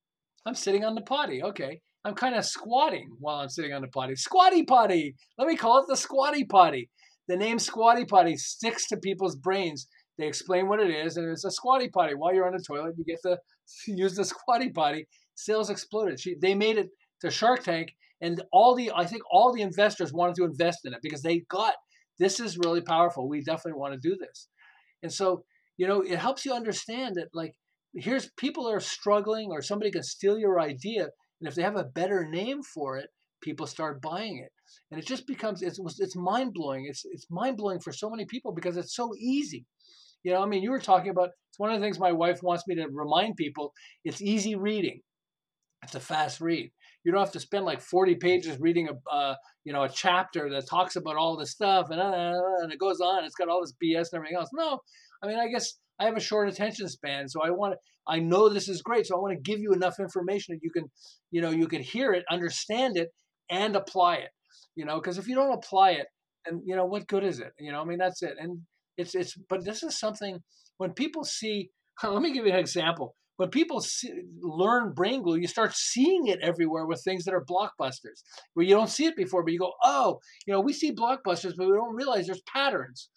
[0.46, 1.42] I'm sitting on the potty.
[1.42, 1.80] Okay.
[2.06, 4.14] I'm kind of squatting while I'm sitting on the potty.
[4.14, 5.16] Squatty potty.
[5.38, 6.88] Let me call it the squatty potty.
[7.26, 9.88] The name squatty potty sticks to people's brains.
[10.16, 12.14] They explain what it is, and it's a squatty potty.
[12.14, 13.38] While you're on the toilet, you get to
[13.88, 15.08] use the squatty potty.
[15.34, 16.20] Sales exploded.
[16.20, 16.90] She, they made it
[17.22, 20.94] to Shark Tank, and all the I think all the investors wanted to invest in
[20.94, 21.74] it because they got
[22.20, 23.28] this is really powerful.
[23.28, 24.48] We definitely want to do this.
[25.02, 25.42] And so,
[25.76, 27.54] you know, it helps you understand that like
[27.94, 31.08] here's people are struggling or somebody can steal your idea
[31.40, 33.10] and if they have a better name for it,
[33.42, 34.50] people start buying it.
[34.90, 36.86] And it just becomes it's it's mind-blowing.
[36.88, 39.64] It's it's mind-blowing for so many people because it's so easy.
[40.22, 42.42] You know, I mean, you were talking about it's one of the things my wife
[42.42, 43.72] wants me to remind people,
[44.04, 45.00] it's easy reading.
[45.82, 46.70] It's a fast read
[47.06, 50.50] you don't have to spend like 40 pages reading a uh, you know a chapter
[50.50, 53.60] that talks about all this stuff and, uh, and it goes on it's got all
[53.60, 54.80] this bs and everything else no
[55.22, 58.18] i mean i guess i have a short attention span so i want to i
[58.18, 60.90] know this is great so i want to give you enough information that you can
[61.30, 63.08] you know you can hear it understand it
[63.50, 64.30] and apply it
[64.74, 66.06] you know because if you don't apply it
[66.46, 68.60] and you know what good is it you know i mean that's it and
[68.96, 70.38] it's it's but this is something
[70.78, 71.70] when people see
[72.02, 76.26] let me give you an example when people see, learn brain glue, you start seeing
[76.26, 78.22] it everywhere with things that are blockbusters,
[78.54, 81.52] where you don't see it before, but you go, oh, you know, we see blockbusters,
[81.56, 83.08] but we don't realize there's patterns.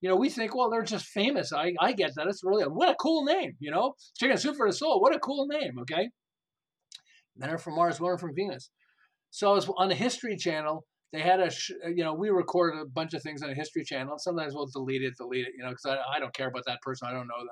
[0.00, 1.52] You know, we think, well, they're just famous.
[1.52, 2.28] I, I get that.
[2.28, 3.94] It's really, what a cool name, you know?
[4.18, 6.10] Chicken Soup for the Soul, what a cool name, okay?
[7.36, 8.70] Men are from Mars, women are from Venus.
[9.30, 10.84] So I was on the History Channel.
[11.12, 11.50] They had a,
[11.94, 14.18] you know, we recorded a bunch of things on the History Channel.
[14.18, 16.82] Sometimes we'll delete it, delete it, you know, because I, I don't care about that
[16.82, 17.08] person.
[17.08, 17.48] I don't know them.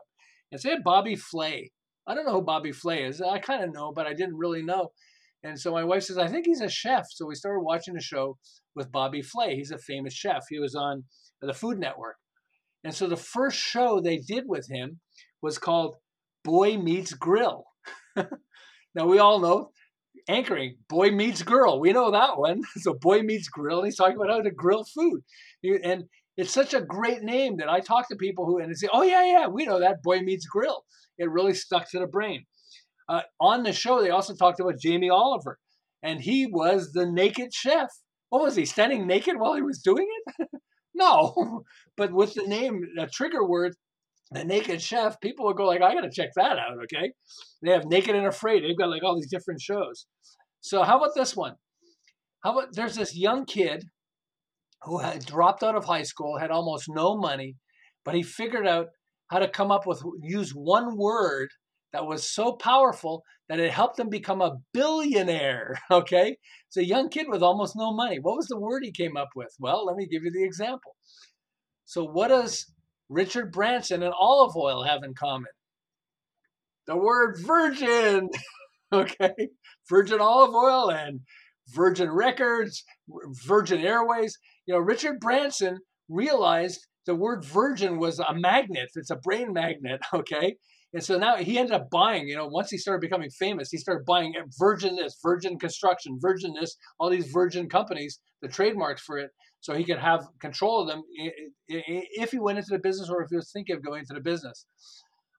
[0.53, 1.71] And so Bobby Flay
[2.07, 3.21] I don't know who Bobby Flay is.
[3.21, 4.93] I kind of know, but I didn't really know.
[5.43, 7.07] And so my wife says, I think he's a chef.
[7.11, 8.39] So we started watching a show
[8.75, 9.57] with Bobby Flay.
[9.57, 10.45] He's a famous chef.
[10.49, 11.05] He was on
[11.41, 12.17] the Food Network.
[12.87, 15.01] And so the first show they did with him
[15.43, 15.97] was called
[16.45, 17.65] Boy Meets Grill.
[18.95, 19.73] now we all know
[20.29, 21.81] anchoring Boy Meets Girl.
[21.81, 22.63] We know that one.
[22.77, 23.79] So Boy Meets Grill.
[23.79, 25.23] And he's talking about how to grill food.
[25.83, 26.05] And
[26.37, 29.03] it's such a great name that I talk to people who and they say, "Oh
[29.03, 30.85] yeah, yeah, we know that Boy Meets Grill."
[31.19, 32.47] It really stuck to the brain.
[33.09, 35.59] Uh, on the show, they also talked about Jamie Oliver,
[36.05, 37.91] and he was the naked chef.
[38.29, 40.07] What was he standing naked while he was doing
[40.39, 40.49] it?
[40.97, 41.63] no,
[41.97, 43.75] but with the name, a trigger word,
[44.31, 47.13] the naked chef, people will go like, "I got to check that out." Okay,
[47.63, 48.65] they have Naked and Afraid.
[48.65, 50.07] They've got like all these different shows.
[50.61, 51.55] So how about this one?
[52.43, 53.85] How about there's this young kid
[54.83, 57.57] who had dropped out of high school, had almost no money,
[58.05, 58.89] but he figured out
[59.31, 61.49] how to come up with use one word
[61.93, 65.79] that was so powerful that it helped him become a billionaire.
[65.91, 66.37] Okay,
[66.69, 68.19] it's a young kid with almost no money.
[68.19, 69.55] What was the word he came up with?
[69.59, 70.97] Well, let me give you the example.
[71.85, 72.67] So, what does
[73.09, 75.51] Richard Branson and olive oil have in common?
[76.87, 78.29] The word virgin.
[78.93, 79.35] okay,
[79.89, 81.21] Virgin olive oil and
[81.69, 82.85] Virgin Records,
[83.47, 84.39] Virgin Airways.
[84.67, 88.89] You know, Richard Branson realized the word virgin was a magnet.
[88.95, 90.57] It's a brain magnet, okay?
[90.97, 93.77] And so now he ended up buying, you know, once he started becoming famous, he
[93.77, 99.19] started buying Virgin this, Virgin Construction, Virgin this, all these Virgin companies, the trademarks for
[99.19, 99.31] it,
[99.61, 101.03] so he could have control of them
[101.69, 104.23] if he went into the business or if he was thinking of going into the
[104.23, 104.65] business.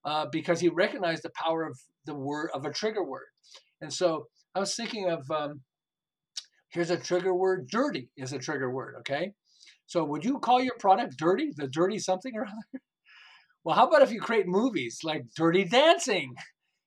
[0.06, 3.26] Uh, because he recognized the power of the word, of a trigger word.
[3.82, 5.62] And so I was thinking of um,
[6.70, 7.67] Here's a trigger word.
[7.72, 9.34] Dirty is a trigger word, okay?
[9.88, 11.52] So would you call your product dirty?
[11.56, 12.84] The dirty something or other?
[13.67, 16.34] Well, how about if you create movies like Dirty Dancing?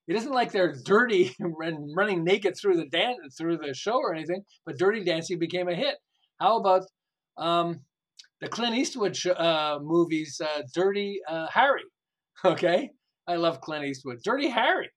[0.08, 4.14] It isn't like they're dirty and running naked through the dance through the show or
[4.14, 5.96] anything, but Dirty Dancing became a hit.
[6.40, 6.86] How about
[7.36, 7.80] um,
[8.40, 11.84] the Clint Eastwood sh- uh, movies, uh, Dirty uh, Harry?
[12.46, 12.88] Okay,
[13.28, 14.20] I love Clint Eastwood.
[14.24, 14.88] Dirty Harry.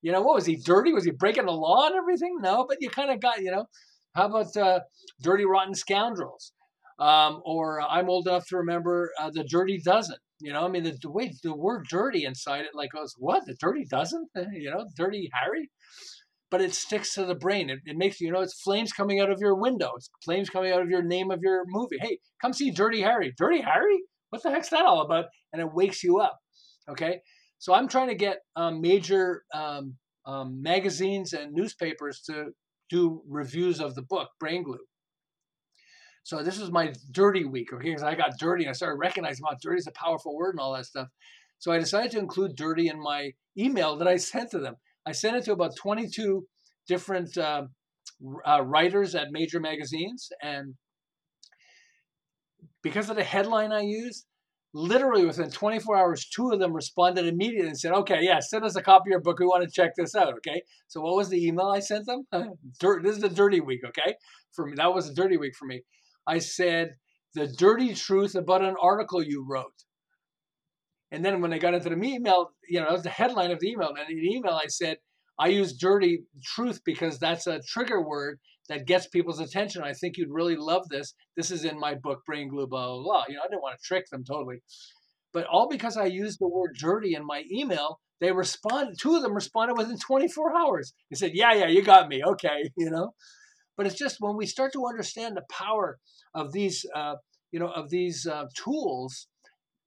[0.00, 0.92] You know what was he dirty?
[0.92, 2.36] Was he breaking the law and everything?
[2.40, 3.66] No, but you kind of got you know
[4.14, 4.78] how about uh,
[5.20, 6.52] Dirty Rotten Scoundrels?
[7.00, 10.14] Um, or I'm old enough to remember uh, the Dirty Dozen.
[10.42, 13.46] You know, I mean, the, the way the word "dirty" inside it, like, goes, what?
[13.46, 14.28] The Dirty doesn't?
[14.52, 15.70] you know, Dirty Harry.
[16.50, 17.70] But it sticks to the brain.
[17.70, 19.92] It, it makes you know it's flames coming out of your window.
[19.96, 21.96] It's flames coming out of your name of your movie.
[22.00, 23.32] Hey, come see Dirty Harry.
[23.38, 23.98] Dirty Harry?
[24.30, 25.26] What the heck's that all about?
[25.52, 26.36] And it wakes you up.
[26.90, 27.20] Okay,
[27.58, 29.94] so I'm trying to get um, major um,
[30.26, 32.46] um, magazines and newspapers to
[32.90, 34.78] do reviews of the book, Brain Glue.
[36.24, 37.88] So this was my dirty week, okay?
[37.88, 40.60] Because I got dirty and I started recognizing, wow, dirty is a powerful word and
[40.60, 41.08] all that stuff.
[41.58, 44.76] So I decided to include dirty in my email that I sent to them.
[45.06, 46.46] I sent it to about 22
[46.86, 47.64] different uh,
[48.46, 50.30] uh, writers at major magazines.
[50.42, 50.74] And
[52.82, 54.26] because of the headline I used,
[54.74, 58.76] literally within 24 hours, two of them responded immediately and said, okay, yeah, send us
[58.76, 59.38] a copy of your book.
[59.38, 60.34] We want to check this out.
[60.34, 60.62] Okay.
[60.88, 62.26] So what was the email I sent them?
[62.80, 63.80] Dirt, this is the dirty week.
[63.84, 64.14] Okay.
[64.52, 65.82] For me, that was a dirty week for me.
[66.26, 66.96] I said,
[67.34, 69.72] the dirty truth about an article you wrote.
[71.10, 73.60] And then when I got into the email, you know, that was the headline of
[73.60, 73.88] the email.
[73.88, 74.98] And in the email, I said,
[75.38, 79.82] I use dirty truth because that's a trigger word that gets people's attention.
[79.82, 81.14] I think you'd really love this.
[81.36, 83.24] This is in my book, Brain Glue, blah, blah, blah.
[83.28, 84.62] You know, I didn't want to trick them totally.
[85.32, 89.22] But all because I used the word dirty in my email, they responded, two of
[89.22, 90.94] them responded within 24 hours.
[91.10, 92.22] They said, Yeah, yeah, you got me.
[92.24, 93.14] Okay, you know.
[93.76, 95.98] But it's just when we start to understand the power
[96.34, 97.14] of these, uh,
[97.50, 99.28] you know, of these uh, tools,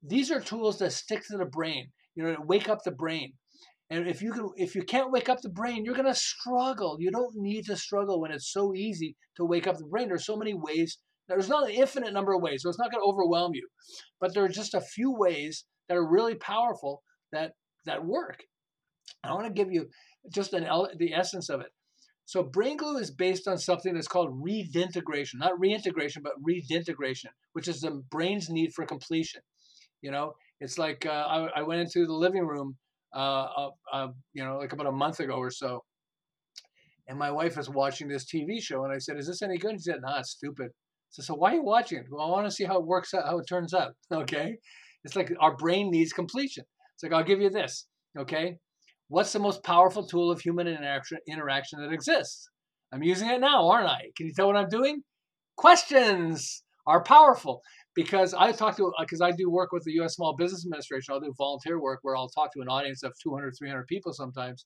[0.01, 3.33] these are tools that stick to the brain, you know, wake up the brain.
[3.89, 6.97] And if you can, if you can't wake up the brain, you're going to struggle.
[6.99, 10.07] You don't need to struggle when it's so easy to wake up the brain.
[10.07, 10.97] There's so many ways.
[11.27, 13.67] There's not an infinite number of ways, so it's not going to overwhelm you.
[14.19, 17.51] But there are just a few ways that are really powerful that
[17.85, 18.43] that work.
[19.23, 19.87] I want to give you
[20.33, 20.67] just an
[20.97, 21.67] the essence of it.
[22.25, 27.67] So brain glue is based on something that's called redintegration, not reintegration, but redintegration, which
[27.67, 29.41] is the brain's need for completion.
[30.01, 32.77] You know, it's like uh, I, I went into the living room
[33.15, 35.83] uh, uh, uh, you know, like about a month ago or so.
[37.07, 39.75] And my wife was watching this TV show, and I said, "Is this any good?"
[39.75, 40.71] She said, "Nah, it's stupid."
[41.11, 42.07] So, so why are you watching it?
[42.09, 43.93] Well, I want to see how it works out, how it turns out.
[44.11, 44.57] Okay,
[45.03, 46.65] it's like our brain needs completion.
[46.95, 47.87] It's like I'll give you this.
[48.17, 48.57] Okay,
[49.09, 52.49] what's the most powerful tool of human interaction interaction that exists?
[52.93, 54.11] I'm using it now, aren't I?
[54.15, 55.01] Can you tell what I'm doing?
[55.57, 57.61] Questions are powerful
[57.95, 60.15] because I talk to uh, because I do work with the U.S.
[60.15, 61.13] Small Business Administration.
[61.13, 64.65] I'll do volunteer work where I'll talk to an audience of 200, 300 people sometimes,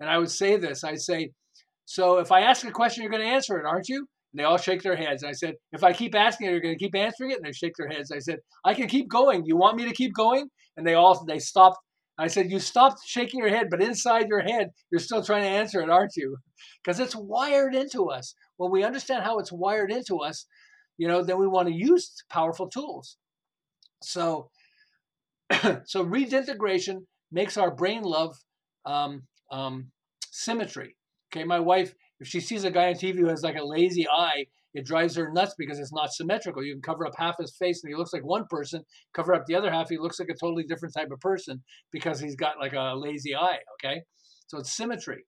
[0.00, 0.84] and I would say this.
[0.84, 1.30] I say,
[1.84, 4.06] so if I ask a question, you're going to answer it, aren't you?
[4.32, 5.24] And they all shake their heads.
[5.24, 7.38] I said, if I keep asking it, you're going to keep answering it.
[7.38, 8.12] And they shake their heads.
[8.12, 9.44] I said, I can keep going.
[9.46, 10.48] You want me to keep going?
[10.76, 11.78] And they all they stopped.
[12.18, 15.48] I said, you stopped shaking your head, but inside your head, you're still trying to
[15.48, 16.38] answer it, aren't you?
[16.82, 18.34] Because it's wired into us.
[18.56, 20.46] When we understand how it's wired into us,
[20.96, 23.18] you know, then we want to use powerful tools.
[24.02, 24.50] So,
[25.84, 28.36] so redintegration makes our brain love
[28.86, 29.90] um, um,
[30.30, 30.96] symmetry.
[31.32, 34.08] Okay, my wife, if she sees a guy on TV who has like a lazy
[34.08, 36.62] eye, it drives her nuts because it's not symmetrical.
[36.62, 38.82] You can cover up half his face and he looks like one person,
[39.14, 42.20] cover up the other half, he looks like a totally different type of person because
[42.20, 43.58] he's got like a lazy eye.
[43.82, 44.02] Okay,
[44.48, 45.24] so it's symmetry.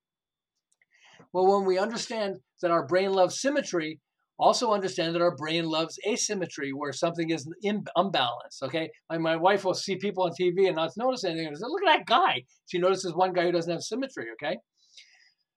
[1.32, 4.00] Well, when we understand that our brain loves symmetry,
[4.38, 8.62] also understand that our brain loves asymmetry, where something is in, unbalanced.
[8.62, 11.46] Okay, my, my wife will see people on TV and not notice anything.
[11.46, 12.42] And say, Look at that guy.
[12.66, 14.26] She notices one guy who doesn't have symmetry.
[14.34, 14.58] Okay,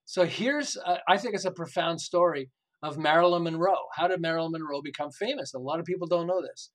[0.06, 2.50] so here's uh, I think it's a profound story
[2.84, 3.88] of Marilyn Monroe.
[3.96, 5.54] How did Marilyn Monroe become famous?
[5.54, 6.72] A lot of people don't know this.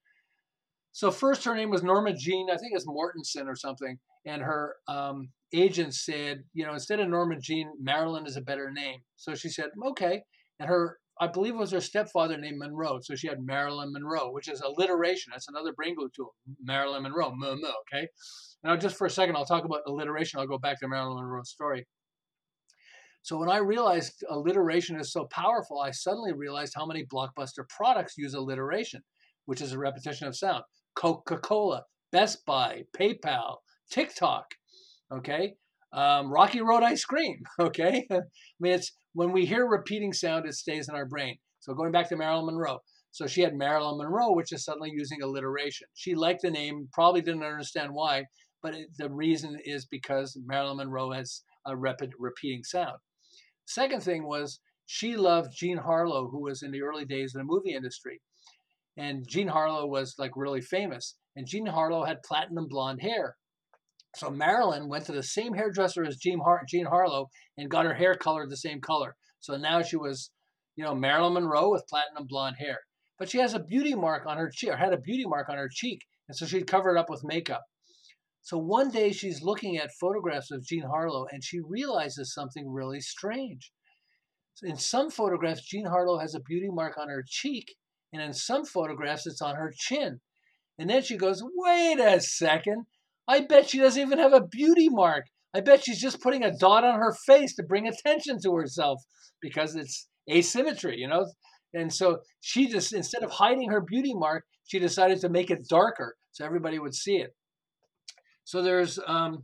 [0.93, 2.49] So first, her name was Norma Jean.
[2.51, 3.99] I think it's Mortensen or something.
[4.25, 8.71] And her um, agent said, you know, instead of Norma Jean, Marilyn is a better
[8.71, 9.01] name.
[9.17, 10.23] So she said, okay.
[10.59, 13.01] And her I believe it was her stepfather named Monroe.
[13.01, 15.33] So she had Marilyn Monroe, which is alliteration.
[15.33, 16.35] That's another brain glue tool.
[16.63, 18.09] Marilyn Monroe, Monroe, okay?
[18.63, 20.39] Now, just for a second, I'll talk about alliteration.
[20.39, 21.87] I'll go back to Marilyn Monroe's story.
[23.27, 28.17] So when I realized alliteration is so powerful, I suddenly realized how many blockbuster products
[28.17, 29.03] use alliteration,
[29.47, 30.63] which is a repetition of sound.
[30.95, 33.57] Coca-Cola, Best Buy, PayPal,
[33.91, 34.45] TikTok,
[35.13, 35.55] okay?
[35.93, 38.07] Um, Rocky Road ice cream, okay?
[38.13, 38.21] I
[38.61, 41.37] mean, it's when we hear repeating sound, it stays in our brain.
[41.59, 42.79] So going back to Marilyn Monroe.
[43.11, 45.89] So she had Marilyn Monroe, which is suddenly using alliteration.
[45.95, 48.27] She liked the name, probably didn't understand why,
[48.63, 52.99] but it, the reason is because Marilyn Monroe has a rapid repeating sound.
[53.67, 57.45] Second thing was she loved Jean Harlow, who was in the early days of the
[57.45, 58.21] movie industry.
[58.97, 61.17] And Jean Harlow was like really famous.
[61.35, 63.37] And Jean Harlow had platinum blonde hair.
[64.17, 67.93] So Marilyn went to the same hairdresser as Jean, Har- Jean Harlow and got her
[67.93, 69.15] hair colored the same color.
[69.41, 70.31] So now she was,
[70.77, 72.79] you know, Marilyn Monroe with platinum blonde hair.
[73.19, 75.57] But she has a beauty mark on her cheek, or had a beauty mark on
[75.57, 77.63] her cheek, and so she'd cover it up with makeup.
[78.47, 83.01] So one day she's looking at photographs of Jean Harlow and she realizes something really
[83.01, 83.73] strange.
[84.63, 87.75] In some photographs, Jean Harlow has a beauty mark on her cheek,
[88.13, 90.21] and in some photographs, it's on her chin.
[90.79, 92.85] And then she goes, Wait a second.
[93.27, 95.25] I bet she doesn't even have a beauty mark.
[95.53, 99.03] I bet she's just putting a dot on her face to bring attention to herself
[99.43, 101.27] because it's asymmetry, you know?
[101.75, 105.67] And so she just, instead of hiding her beauty mark, she decided to make it
[105.69, 107.35] darker so everybody would see it.
[108.47, 109.43] So there's um,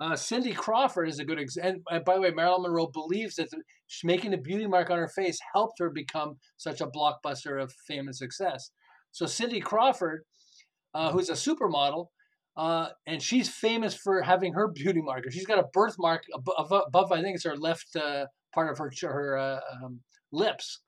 [0.00, 1.82] uh, Cindy Crawford is a good example.
[1.90, 3.62] And by the way, Marilyn Monroe believes that the,
[4.02, 8.06] making a beauty mark on her face helped her become such a blockbuster of fame
[8.06, 8.70] and success.
[9.12, 10.24] So Cindy Crawford,
[10.94, 12.06] uh, who's a supermodel,
[12.56, 15.30] uh, and she's famous for having her beauty marker.
[15.30, 18.90] She's got a birthmark above, above I think it's her left uh, part of her
[19.02, 20.00] her uh, um,
[20.32, 20.80] lips.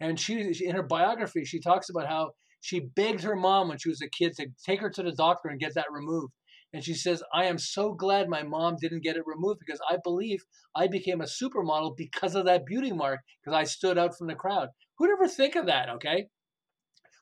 [0.00, 2.30] And she, in her biography, she talks about how
[2.62, 5.48] she begged her mom when she was a kid to take her to the doctor
[5.48, 6.32] and get that removed.
[6.72, 9.98] And she says, I am so glad my mom didn't get it removed because I
[10.02, 10.42] believe
[10.74, 14.34] I became a supermodel because of that beauty mark, because I stood out from the
[14.34, 14.68] crowd.
[14.96, 15.90] Who'd ever think of that?
[15.90, 16.28] Okay.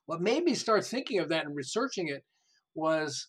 [0.06, 2.22] What made me start thinking of that and researching it
[2.74, 3.28] was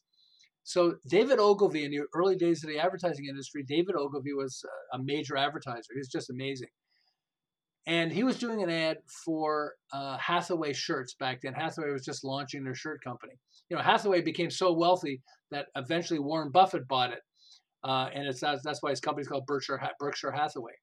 [0.63, 4.99] so David Ogilvy in the early days of the advertising industry, David Ogilvy was a
[5.01, 5.93] major advertiser.
[5.93, 6.69] He was just amazing.
[7.87, 11.53] And he was doing an ad for uh, Hathaway shirts back then.
[11.53, 13.33] Hathaway was just launching their shirt company.
[13.69, 17.21] You know, Hathaway became so wealthy that eventually Warren Buffett bought it,
[17.83, 20.73] uh, and it's that's, why his company's called Berkshire Berkshire Hathaway.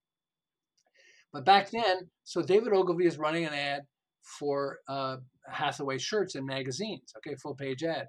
[1.32, 3.82] But back then, so David Ogilvy is running an ad
[4.22, 7.12] for uh, Hathaway shirts in magazines.
[7.18, 8.06] Okay, full page ad.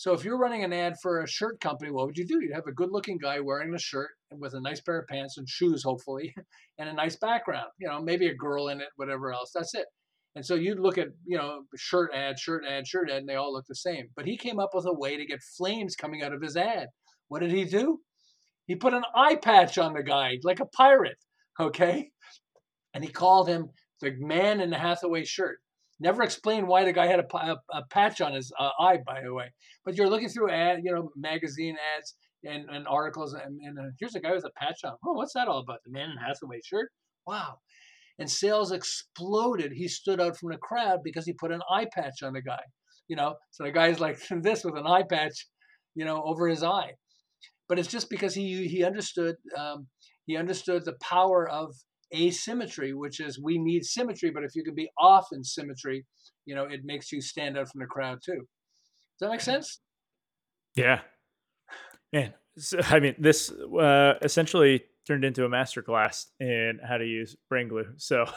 [0.00, 2.38] So if you're running an ad for a shirt company, what would you do?
[2.40, 5.46] You'd have a good-looking guy wearing a shirt with a nice pair of pants and
[5.46, 6.34] shoes, hopefully,
[6.78, 7.66] and a nice background.
[7.78, 9.50] You know, maybe a girl in it, whatever else.
[9.54, 9.84] That's it.
[10.36, 13.34] And so you'd look at, you know, shirt ad, shirt ad, shirt ad, and they
[13.34, 14.06] all look the same.
[14.16, 16.86] But he came up with a way to get flames coming out of his ad.
[17.28, 17.98] What did he do?
[18.66, 21.18] He put an eye patch on the guy, like a pirate,
[21.60, 22.08] okay?
[22.94, 23.68] And he called him
[24.00, 25.58] the man in the Hathaway shirt.
[26.00, 29.20] Never explained why the guy had a, a, a patch on his uh, eye, by
[29.22, 29.52] the way.
[29.84, 33.90] But you're looking through ad, you know, magazine ads and, and articles, and, and uh,
[33.98, 34.94] here's a guy with a patch on.
[35.06, 35.80] Oh, what's that all about?
[35.84, 36.90] The man in Hathaway shirt?
[37.26, 37.58] Wow.
[38.18, 39.72] And sales exploded.
[39.72, 42.60] He stood out from the crowd because he put an eye patch on the guy.
[43.08, 45.48] You know, so the guy's like this with an eye patch,
[45.94, 46.92] you know, over his eye.
[47.68, 49.86] But it's just because he he understood um,
[50.26, 51.74] he understood the power of
[52.14, 56.04] asymmetry, which is we need symmetry, but if you can be off in symmetry,
[56.46, 58.34] you know, it makes you stand out from the crowd too.
[58.36, 59.80] Does that make sense?
[60.74, 61.00] Yeah.
[62.12, 67.36] Man, so, I mean, this uh, essentially turned into a masterclass in how to use
[67.48, 67.86] brain glue.
[67.96, 68.24] So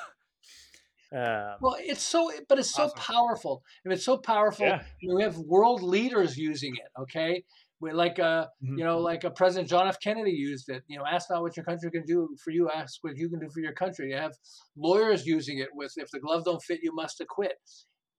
[1.15, 2.97] Um, well, it's so, but it's so awesome.
[2.97, 3.63] powerful.
[3.85, 4.81] If it's so powerful, Yeah.
[5.15, 7.01] we have world leaders using it.
[7.01, 7.43] Okay,
[7.91, 8.77] like uh, Mhm.
[8.77, 9.99] you know, like uh, President John F.
[9.99, 10.83] Kennedy used it.
[10.87, 13.39] You know, ask not what your country can do for you, ask what you can
[13.39, 14.09] do for your country.
[14.11, 14.33] You have
[14.77, 17.53] lawyers using it with if the glove don't fit, you must acquit,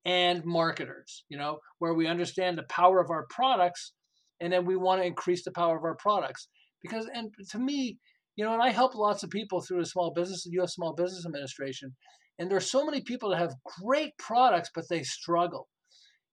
[0.05, 1.25] and marketers.
[1.29, 3.93] You know, where we understand the power of our products,
[4.41, 6.49] and then we want to increase the power of our products
[6.83, 7.99] because, and to me,
[8.37, 10.75] you know, and I help lots of people through the small business, the U.S.
[10.75, 11.95] Small Business Administration,
[12.39, 15.69] and there are so many people that have great products, but they struggle.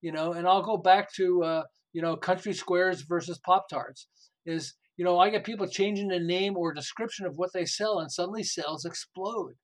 [0.00, 1.62] You know, and I'll go back to uh,
[1.92, 4.08] you know country squares versus pop tarts.
[4.46, 7.98] Is you know I get people changing the name or description of what they sell,
[7.98, 9.54] and suddenly sales explode.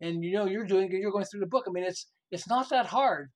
[0.00, 1.64] And you know you're doing you're going through the book.
[1.68, 3.30] I mean, it's it's not that hard.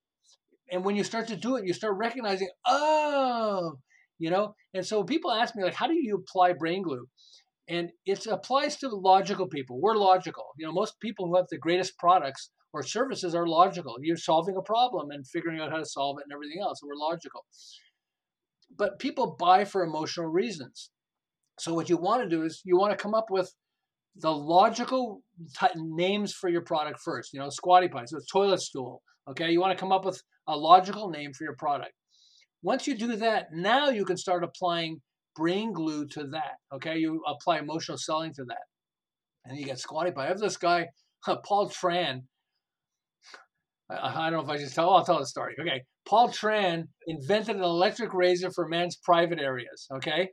[0.71, 3.77] And when you start to do it, you start recognizing, oh,
[4.17, 4.55] you know.
[4.73, 7.07] And so people ask me like, how do you apply brain glue?
[7.67, 9.79] and it applies to logical people.
[9.81, 10.45] We're logical.
[10.57, 13.95] You know, most people who have the greatest products or services are logical.
[14.01, 16.79] You're solving a problem and figuring out how to solve it and everything else.
[16.83, 17.45] We're logical.
[18.77, 20.91] But people buy for emotional reasons.
[21.59, 23.53] So what you want to do is you want to come up with
[24.17, 25.21] the logical
[25.59, 27.33] t- names for your product first.
[27.33, 29.01] You know, Squatty Potty, so toilet stool.
[29.29, 31.93] Okay, you want to come up with a logical name for your product.
[32.61, 35.01] Once you do that, now you can start applying
[35.35, 36.55] brain glue to that.
[36.73, 38.63] Okay, you apply emotional selling to that,
[39.45, 40.25] and you get Squatty Potty.
[40.25, 40.87] I have this guy,
[41.45, 42.23] Paul Tran.
[43.89, 44.89] I, I don't know if I just tell.
[44.89, 45.55] I'll tell the story.
[45.59, 49.87] Okay, Paul Tran invented an electric razor for men's private areas.
[49.95, 50.29] Okay,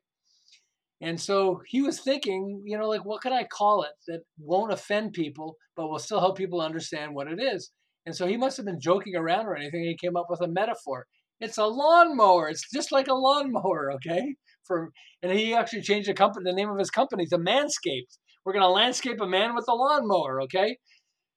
[1.03, 4.72] and so he was thinking, you know, like what can I call it that won't
[4.72, 7.72] offend people, but will still help people understand what it is.
[8.07, 9.82] And so he must have been joking around or anything.
[9.82, 11.07] he came up with a metaphor.
[11.40, 12.48] It's a lawnmower.
[12.48, 14.36] It's just like a lawnmower, okay?
[14.64, 14.90] For
[15.22, 18.18] and he actually changed the company, the name of his company to Manscaped.
[18.44, 20.76] We're gonna landscape a man with a lawnmower, okay?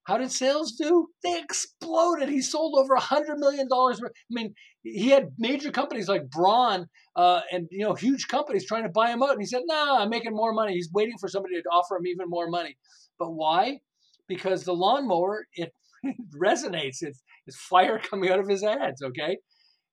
[0.05, 1.07] How did sales do?
[1.23, 2.29] They exploded.
[2.29, 3.99] He sold over a hundred million dollars.
[4.03, 4.53] I mean,
[4.83, 6.85] he had major companies like Braun
[7.15, 9.99] uh, and you know huge companies trying to buy him out, and he said, "Nah,
[9.99, 12.77] I'm making more money." He's waiting for somebody to offer him even more money.
[13.17, 13.79] But why?
[14.27, 16.97] Because the lawnmower it, it resonates.
[17.01, 19.01] It's it's fire coming out of his ads.
[19.01, 19.37] Okay,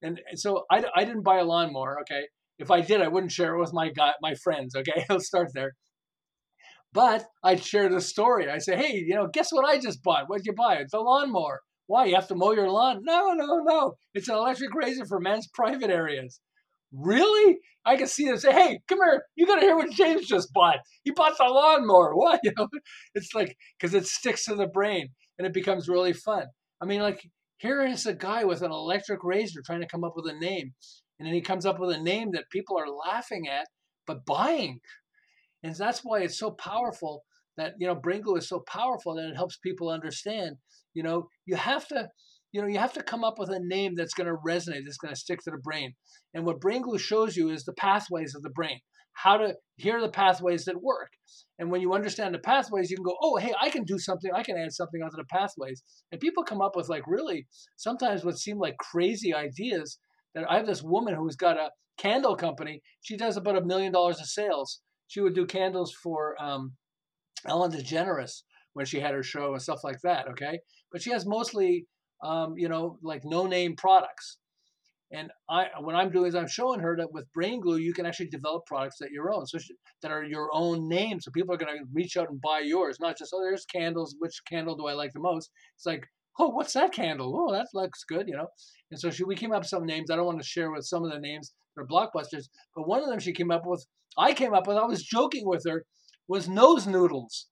[0.02, 1.98] and, so I, I didn't buy a lawnmower.
[2.02, 2.24] Okay,
[2.58, 4.74] if I did, I wouldn't share it with my guy, my friends.
[4.76, 5.72] Okay, I'll start there.
[6.92, 8.50] But I'd share the story.
[8.50, 10.28] I say, hey, you know, guess what I just bought?
[10.28, 10.76] What'd you buy?
[10.76, 11.60] It's a lawnmower.
[11.86, 12.06] Why?
[12.06, 13.00] You have to mow your lawn?
[13.02, 13.94] No, no, no.
[14.14, 16.40] It's an electric razor for men's private areas.
[16.92, 17.58] Really?
[17.84, 19.22] I can see them say, hey, come here.
[19.34, 20.78] You got to hear what James just bought.
[21.04, 22.14] He bought the lawnmower.
[22.16, 22.40] What?
[22.44, 22.68] You know,
[23.14, 26.44] it's like, because it sticks to the brain and it becomes really fun.
[26.80, 27.22] I mean, like,
[27.58, 30.72] here is a guy with an electric razor trying to come up with a name.
[31.18, 33.68] And then he comes up with a name that people are laughing at,
[34.06, 34.80] but buying.
[35.62, 37.22] And that's why it's so powerful
[37.56, 40.56] that, you know, brain glue is so powerful that it helps people understand,
[40.94, 42.08] you know, you have to,
[42.52, 44.98] you know, you have to come up with a name that's going to resonate, that's
[44.98, 45.94] going to stick to the brain.
[46.34, 48.80] And what brain glue shows you is the pathways of the brain,
[49.12, 51.10] how to, here are the pathways that work.
[51.58, 54.30] And when you understand the pathways, you can go, oh, hey, I can do something.
[54.34, 55.82] I can add something onto the pathways.
[56.10, 57.46] And people come up with like really
[57.76, 59.98] sometimes what seem like crazy ideas.
[60.34, 62.80] That I have this woman who's got a candle company.
[63.02, 64.80] She does about a million dollars of sales.
[65.12, 66.72] She would do candles for um,
[67.46, 70.26] Ellen DeGeneres when she had her show and stuff like that.
[70.30, 70.58] Okay,
[70.90, 71.86] but she has mostly,
[72.24, 74.38] um, you know, like no-name products.
[75.10, 78.06] And I, what I'm doing is I'm showing her that with Brain Glue, you can
[78.06, 81.20] actually develop products that your own, so she, that are your own name.
[81.20, 84.16] So people are going to reach out and buy yours, not just oh, there's candles.
[84.18, 85.50] Which candle do I like the most?
[85.76, 86.06] It's like,
[86.38, 87.34] oh, what's that candle?
[87.36, 88.48] Oh, that looks good, you know.
[88.90, 90.10] And so she, we came up with some names.
[90.10, 93.02] I don't want to share with some of the names that are blockbusters, but one
[93.02, 93.86] of them she came up with,
[94.18, 95.84] I came up with, I was joking with her,
[96.28, 97.48] was nose noodles.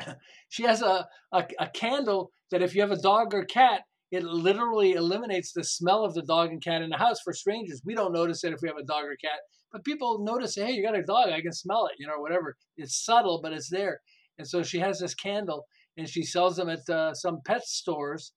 [0.48, 4.22] she has a, a, a candle that if you have a dog or cat, it
[4.22, 7.82] literally eliminates the smell of the dog and cat in the house for strangers.
[7.84, 9.40] We don't notice it if we have a dog or cat,
[9.72, 12.56] but people notice, hey, you got a dog, I can smell it, you know, whatever.
[12.76, 14.00] It's subtle, but it's there.
[14.38, 15.64] And so she has this candle
[15.96, 18.32] and she sells them at uh, some pet stores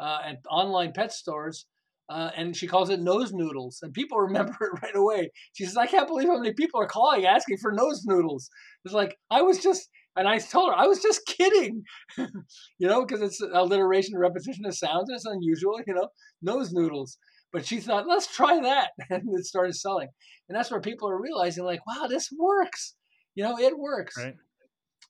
[0.00, 1.66] uh, and online pet stores.
[2.10, 5.30] Uh, and she calls it nose noodles, and people remember it right away.
[5.52, 8.48] She says, "I can't believe how many people are calling asking for nose noodles."
[8.86, 11.82] It's like I was just, and I told her I was just kidding,
[12.16, 16.08] you know, because it's alliteration and repetition of sounds, and it's unusual, you know,
[16.40, 17.18] nose noodles.
[17.52, 20.08] But she thought, let's try that, and it started selling,
[20.48, 22.94] and that's where people are realizing, like, wow, this works,
[23.34, 24.16] you know, it works.
[24.16, 24.34] Right.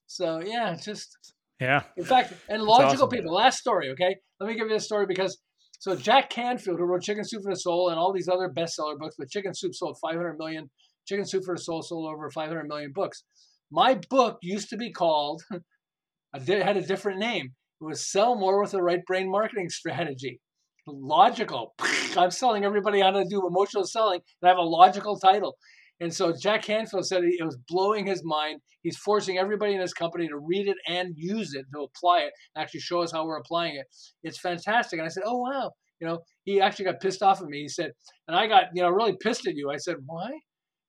[0.07, 1.17] So yeah, just
[1.59, 1.83] Yeah.
[1.97, 3.09] in fact, and logical awesome.
[3.09, 3.33] people.
[3.33, 4.15] Last story, okay?
[4.39, 5.37] Let me give you a story because
[5.79, 8.97] so Jack Canfield, who wrote Chicken Soup for the Soul and all these other bestseller
[8.97, 10.69] books, but Chicken Soup sold 500 million.
[11.07, 13.23] Chicken Soup for the Soul sold over 500 million books.
[13.71, 15.41] My book used to be called,
[16.33, 17.53] I did, had a different name.
[17.81, 20.41] It was sell more with the right brain marketing strategy.
[20.85, 21.75] Logical.
[22.17, 25.55] I'm selling everybody how to do emotional selling, and I have a logical title.
[26.01, 28.61] And so Jack Canfield said it was blowing his mind.
[28.83, 32.31] He's forcing everybody in his company to read it and use it to apply it,
[32.55, 33.85] and actually show us how we're applying it.
[34.23, 34.99] It's fantastic.
[34.99, 35.71] And I said, oh, wow.
[35.99, 37.61] You know, he actually got pissed off at me.
[37.61, 37.91] He said,
[38.27, 39.69] and I got, you know, really pissed at you.
[39.69, 40.31] I said, why?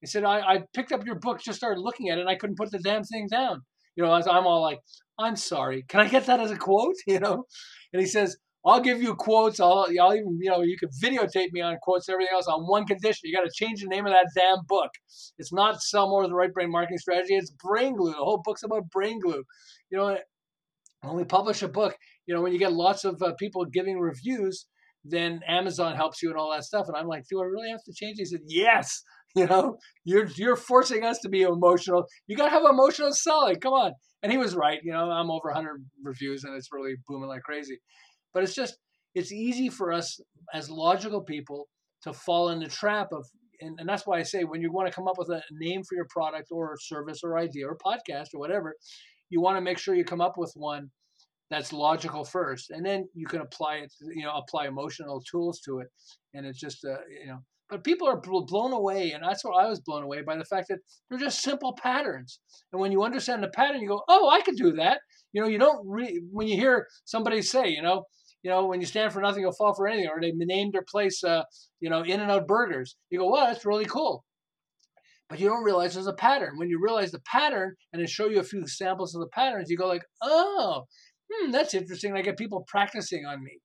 [0.00, 2.36] He said, I, I picked up your book, just started looking at it, and I
[2.36, 3.62] couldn't put the damn thing down.
[3.96, 4.78] You know, I'm all like,
[5.18, 5.84] I'm sorry.
[5.88, 6.94] Can I get that as a quote?
[7.06, 7.44] You know?
[7.92, 9.58] And he says, I'll give you quotes.
[9.58, 12.62] I'll, I'll even, you know, you can videotape me on quotes and everything else on
[12.64, 13.20] one condition.
[13.24, 14.90] You got to change the name of that damn book.
[15.38, 17.34] It's not Sell More the Right Brain Marketing Strategy.
[17.34, 18.12] It's Brain Glue.
[18.12, 19.42] The whole book's about brain glue.
[19.90, 20.18] You know,
[21.02, 21.96] when we publish a book,
[22.26, 24.66] you know, when you get lots of uh, people giving reviews,
[25.04, 26.86] then Amazon helps you and all that stuff.
[26.88, 28.18] And I'm like, do I really have to change?
[28.18, 29.02] He said, yes.
[29.36, 32.04] You know, you're you're forcing us to be emotional.
[32.26, 33.60] You got to have emotional selling.
[33.60, 33.92] Come on.
[34.24, 34.80] And he was right.
[34.82, 37.78] You know, I'm over 100 reviews and it's really booming like crazy.
[38.32, 38.76] But it's just,
[39.14, 40.20] it's easy for us
[40.54, 41.68] as logical people
[42.02, 43.26] to fall in the trap of,
[43.60, 45.82] and, and that's why I say when you want to come up with a name
[45.82, 48.74] for your product or service or idea or podcast or whatever,
[49.28, 50.90] you want to make sure you come up with one
[51.50, 53.92] that's logical first, and then you can apply it.
[54.00, 55.88] You know, apply emotional tools to it,
[56.32, 57.38] and it's just uh, you know.
[57.68, 60.68] But people are blown away, and that's what I was blown away by the fact
[60.68, 60.78] that
[61.08, 62.40] they're just simple patterns.
[62.72, 65.00] And when you understand the pattern, you go, "Oh, I could do that."
[65.32, 68.04] You know, you don't re- when you hear somebody say, you know,
[68.42, 70.84] you know, when you stand for nothing, you'll fall for anything, or they named their
[70.88, 71.42] place, uh,
[71.80, 72.96] you know, In and Out Burgers.
[73.10, 74.24] You go, well, that's really cool.
[75.28, 76.58] But you don't realize there's a pattern.
[76.58, 79.70] When you realize the pattern and then show you a few samples of the patterns,
[79.70, 80.84] you go like, oh,
[81.30, 82.16] hmm, that's interesting.
[82.16, 83.58] I get people practicing on me.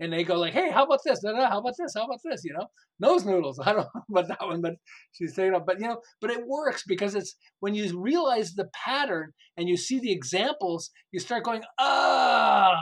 [0.00, 1.20] And they go like, hey, how about this?
[1.24, 1.94] How about this?
[1.96, 2.42] How about this?
[2.44, 2.66] You know,
[3.00, 3.58] nose noodles.
[3.64, 4.74] I don't know about that one, but
[5.12, 9.32] she's saying, but you know, but it works because it's when you realize the pattern
[9.56, 12.80] and you see the examples, you start going, ah,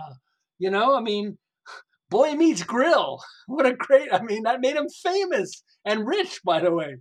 [0.58, 1.38] you know, I mean,
[2.10, 3.20] Boy Meets Grill.
[3.48, 6.96] What a great, I mean, that made him famous and rich, by the way.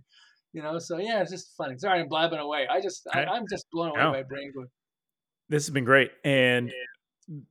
[0.52, 1.74] You know, so yeah, it's just funny.
[1.76, 2.68] Sorry, I'm blabbing away.
[2.70, 4.12] I just, I, am just blown away no.
[4.12, 4.52] by Brain.
[5.48, 6.12] This has been great.
[6.24, 6.72] And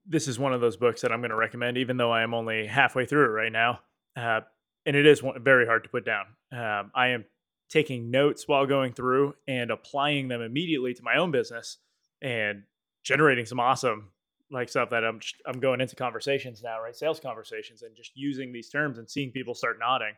[0.05, 2.33] this is one of those books that I'm going to recommend, even though I am
[2.33, 3.79] only halfway through it right now.
[4.15, 4.41] Uh,
[4.85, 6.25] and it is one, very hard to put down.
[6.51, 7.25] Um, I am
[7.69, 11.77] taking notes while going through and applying them immediately to my own business
[12.21, 12.63] and
[13.03, 14.11] generating some awesome
[14.55, 16.95] like stuff that I'm just, I'm going into conversations now, right?
[16.95, 20.13] Sales conversations and just using these terms and seeing people start nodding.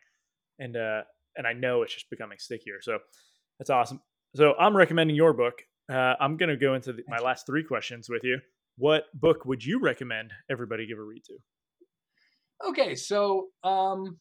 [0.60, 1.02] And uh
[1.36, 2.82] and I know it's just becoming stickier.
[2.82, 2.98] So
[3.60, 4.02] that's awesome.
[4.36, 5.54] So I'm recommending your book.
[5.92, 8.40] Uh, I'm going to go into the, my last three questions with you.
[8.78, 12.70] What book would you recommend everybody give a read to?
[12.70, 14.18] Okay, so um,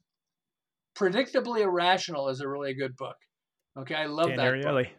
[0.96, 3.16] Predictably Irrational is a really good book.
[3.78, 4.84] Okay, I love Dan that Ariely.
[4.84, 4.92] book.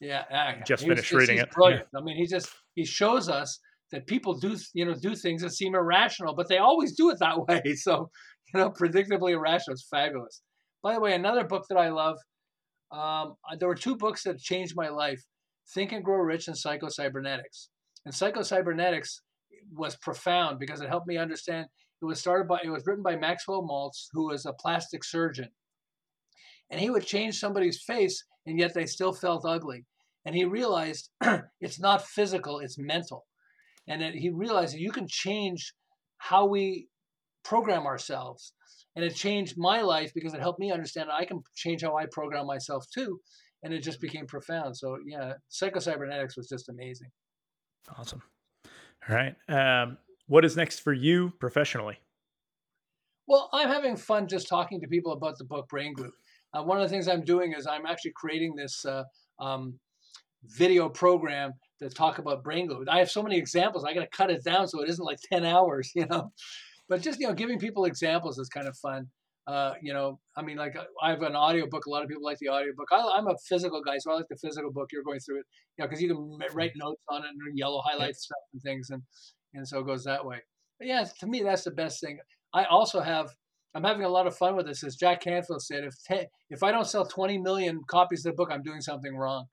[0.00, 1.50] Yeah, uh, just finished reading it.
[1.52, 1.86] Brilliant.
[1.92, 2.00] Yeah.
[2.00, 3.60] I mean, he just he shows us
[3.94, 7.18] that people do you know do things that seem irrational, but they always do it
[7.20, 7.74] that way.
[7.76, 8.10] So
[8.52, 10.42] you know, predictably irrational is fabulous.
[10.82, 12.16] By the way, another book that I love.
[12.92, 15.22] Um, uh, there were two books that changed my life:
[15.74, 17.70] Think and Grow Rich and Psycho Cybernetics.
[18.04, 19.22] And Psycho Cybernetics
[19.72, 21.66] was profound because it helped me understand.
[22.02, 25.48] It was started by it was written by Maxwell Maltz, who was a plastic surgeon,
[26.70, 29.86] and he would change somebody's face, and yet they still felt ugly.
[30.26, 31.10] And he realized
[31.60, 33.24] it's not physical; it's mental
[33.88, 35.74] and that he realized that you can change
[36.18, 36.88] how we
[37.44, 38.52] program ourselves.
[38.96, 42.06] And it changed my life because it helped me understand i can change how i
[42.10, 43.20] program myself too.
[43.62, 44.76] And it just became profound.
[44.76, 47.08] So yeah psychocybernetics was just amazing.
[47.98, 48.22] Awesome.
[49.08, 49.34] All right.
[49.48, 51.98] Um, what is next for you professionally?
[53.26, 56.12] Well i'm having fun just talking to people about the book brain glue
[56.52, 59.02] uh, one of the things i'm doing is i'm actually creating this uh,
[59.40, 59.78] um,
[60.44, 62.84] video program to talk about brain glue.
[62.88, 63.84] I have so many examples.
[63.84, 66.32] I got to cut it down so it isn't like 10 hours, you know.
[66.88, 69.08] But just, you know, giving people examples is kind of fun.
[69.46, 71.84] Uh, you know, I mean, like I have an audio book.
[71.84, 72.88] A lot of people like the audio book.
[72.90, 74.88] I, am a physical guy, so I like the physical book.
[74.90, 75.46] You're going through it,
[75.76, 78.88] you know, because you can write notes on it and yellow highlight stuff and things,
[78.88, 79.02] and
[79.52, 80.38] and so it goes that way.
[80.78, 82.18] But yeah, to me, that's the best thing.
[82.54, 83.28] I also have.
[83.74, 84.82] I'm having a lot of fun with this.
[84.82, 88.36] As Jack Canfield said, if 10, if I don't sell 20 million copies of the
[88.36, 89.46] book, I'm doing something wrong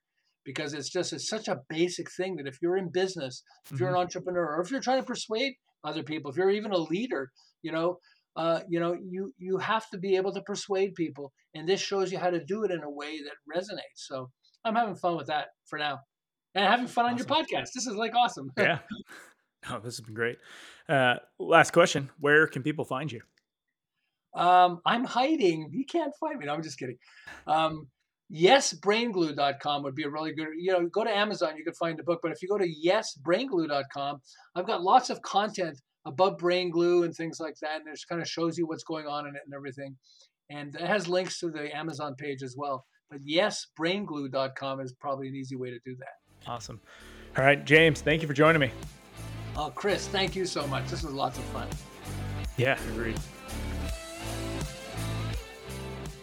[0.45, 3.89] because it's just it's such a basic thing that if you're in business, if you're
[3.89, 3.97] mm-hmm.
[3.97, 7.29] an entrepreneur, or if you're trying to persuade other people, if you're even a leader,
[7.61, 7.97] you know,
[8.35, 12.11] uh, you know, you you have to be able to persuade people, and this shows
[12.11, 13.95] you how to do it in a way that resonates.
[13.95, 14.29] So
[14.63, 15.99] I'm having fun with that for now,
[16.55, 17.13] and having fun awesome.
[17.13, 17.69] on your podcast.
[17.75, 18.51] This is like awesome.
[18.57, 18.79] yeah.
[19.69, 20.39] Oh, this has been great.
[20.89, 23.21] Uh, last question: Where can people find you?
[24.33, 25.69] Um, I'm hiding.
[25.71, 26.47] You can't find me.
[26.47, 26.97] No, I'm just kidding.
[27.45, 27.87] Um,
[28.33, 32.03] yesbrainglue.com would be a really good you know go to amazon you can find the
[32.03, 34.21] book but if you go to yesbrainglue.com
[34.55, 38.07] i've got lots of content about brain glue and things like that and it just
[38.07, 39.95] kind of shows you what's going on in it and everything.
[40.49, 45.35] And it has links to the amazon page as well but yesbrainglue.com is probably an
[45.35, 46.49] easy way to do that.
[46.49, 46.79] Awesome.
[47.37, 48.71] All right james thank you for joining me.
[49.55, 50.87] Oh chris thank you so much.
[50.89, 51.67] This was lots of fun.
[52.57, 53.19] Yeah agreed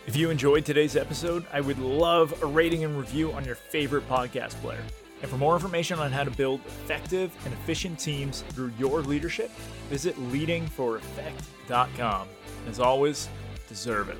[0.08, 4.08] if you enjoyed today's episode, I would love a rating and review on your favorite
[4.08, 4.82] podcast player.
[5.20, 9.50] And for more information on how to build effective and efficient teams through your leadership,
[9.90, 12.28] visit leadingforeffect.com.
[12.66, 13.28] As always,
[13.68, 14.16] deserve it.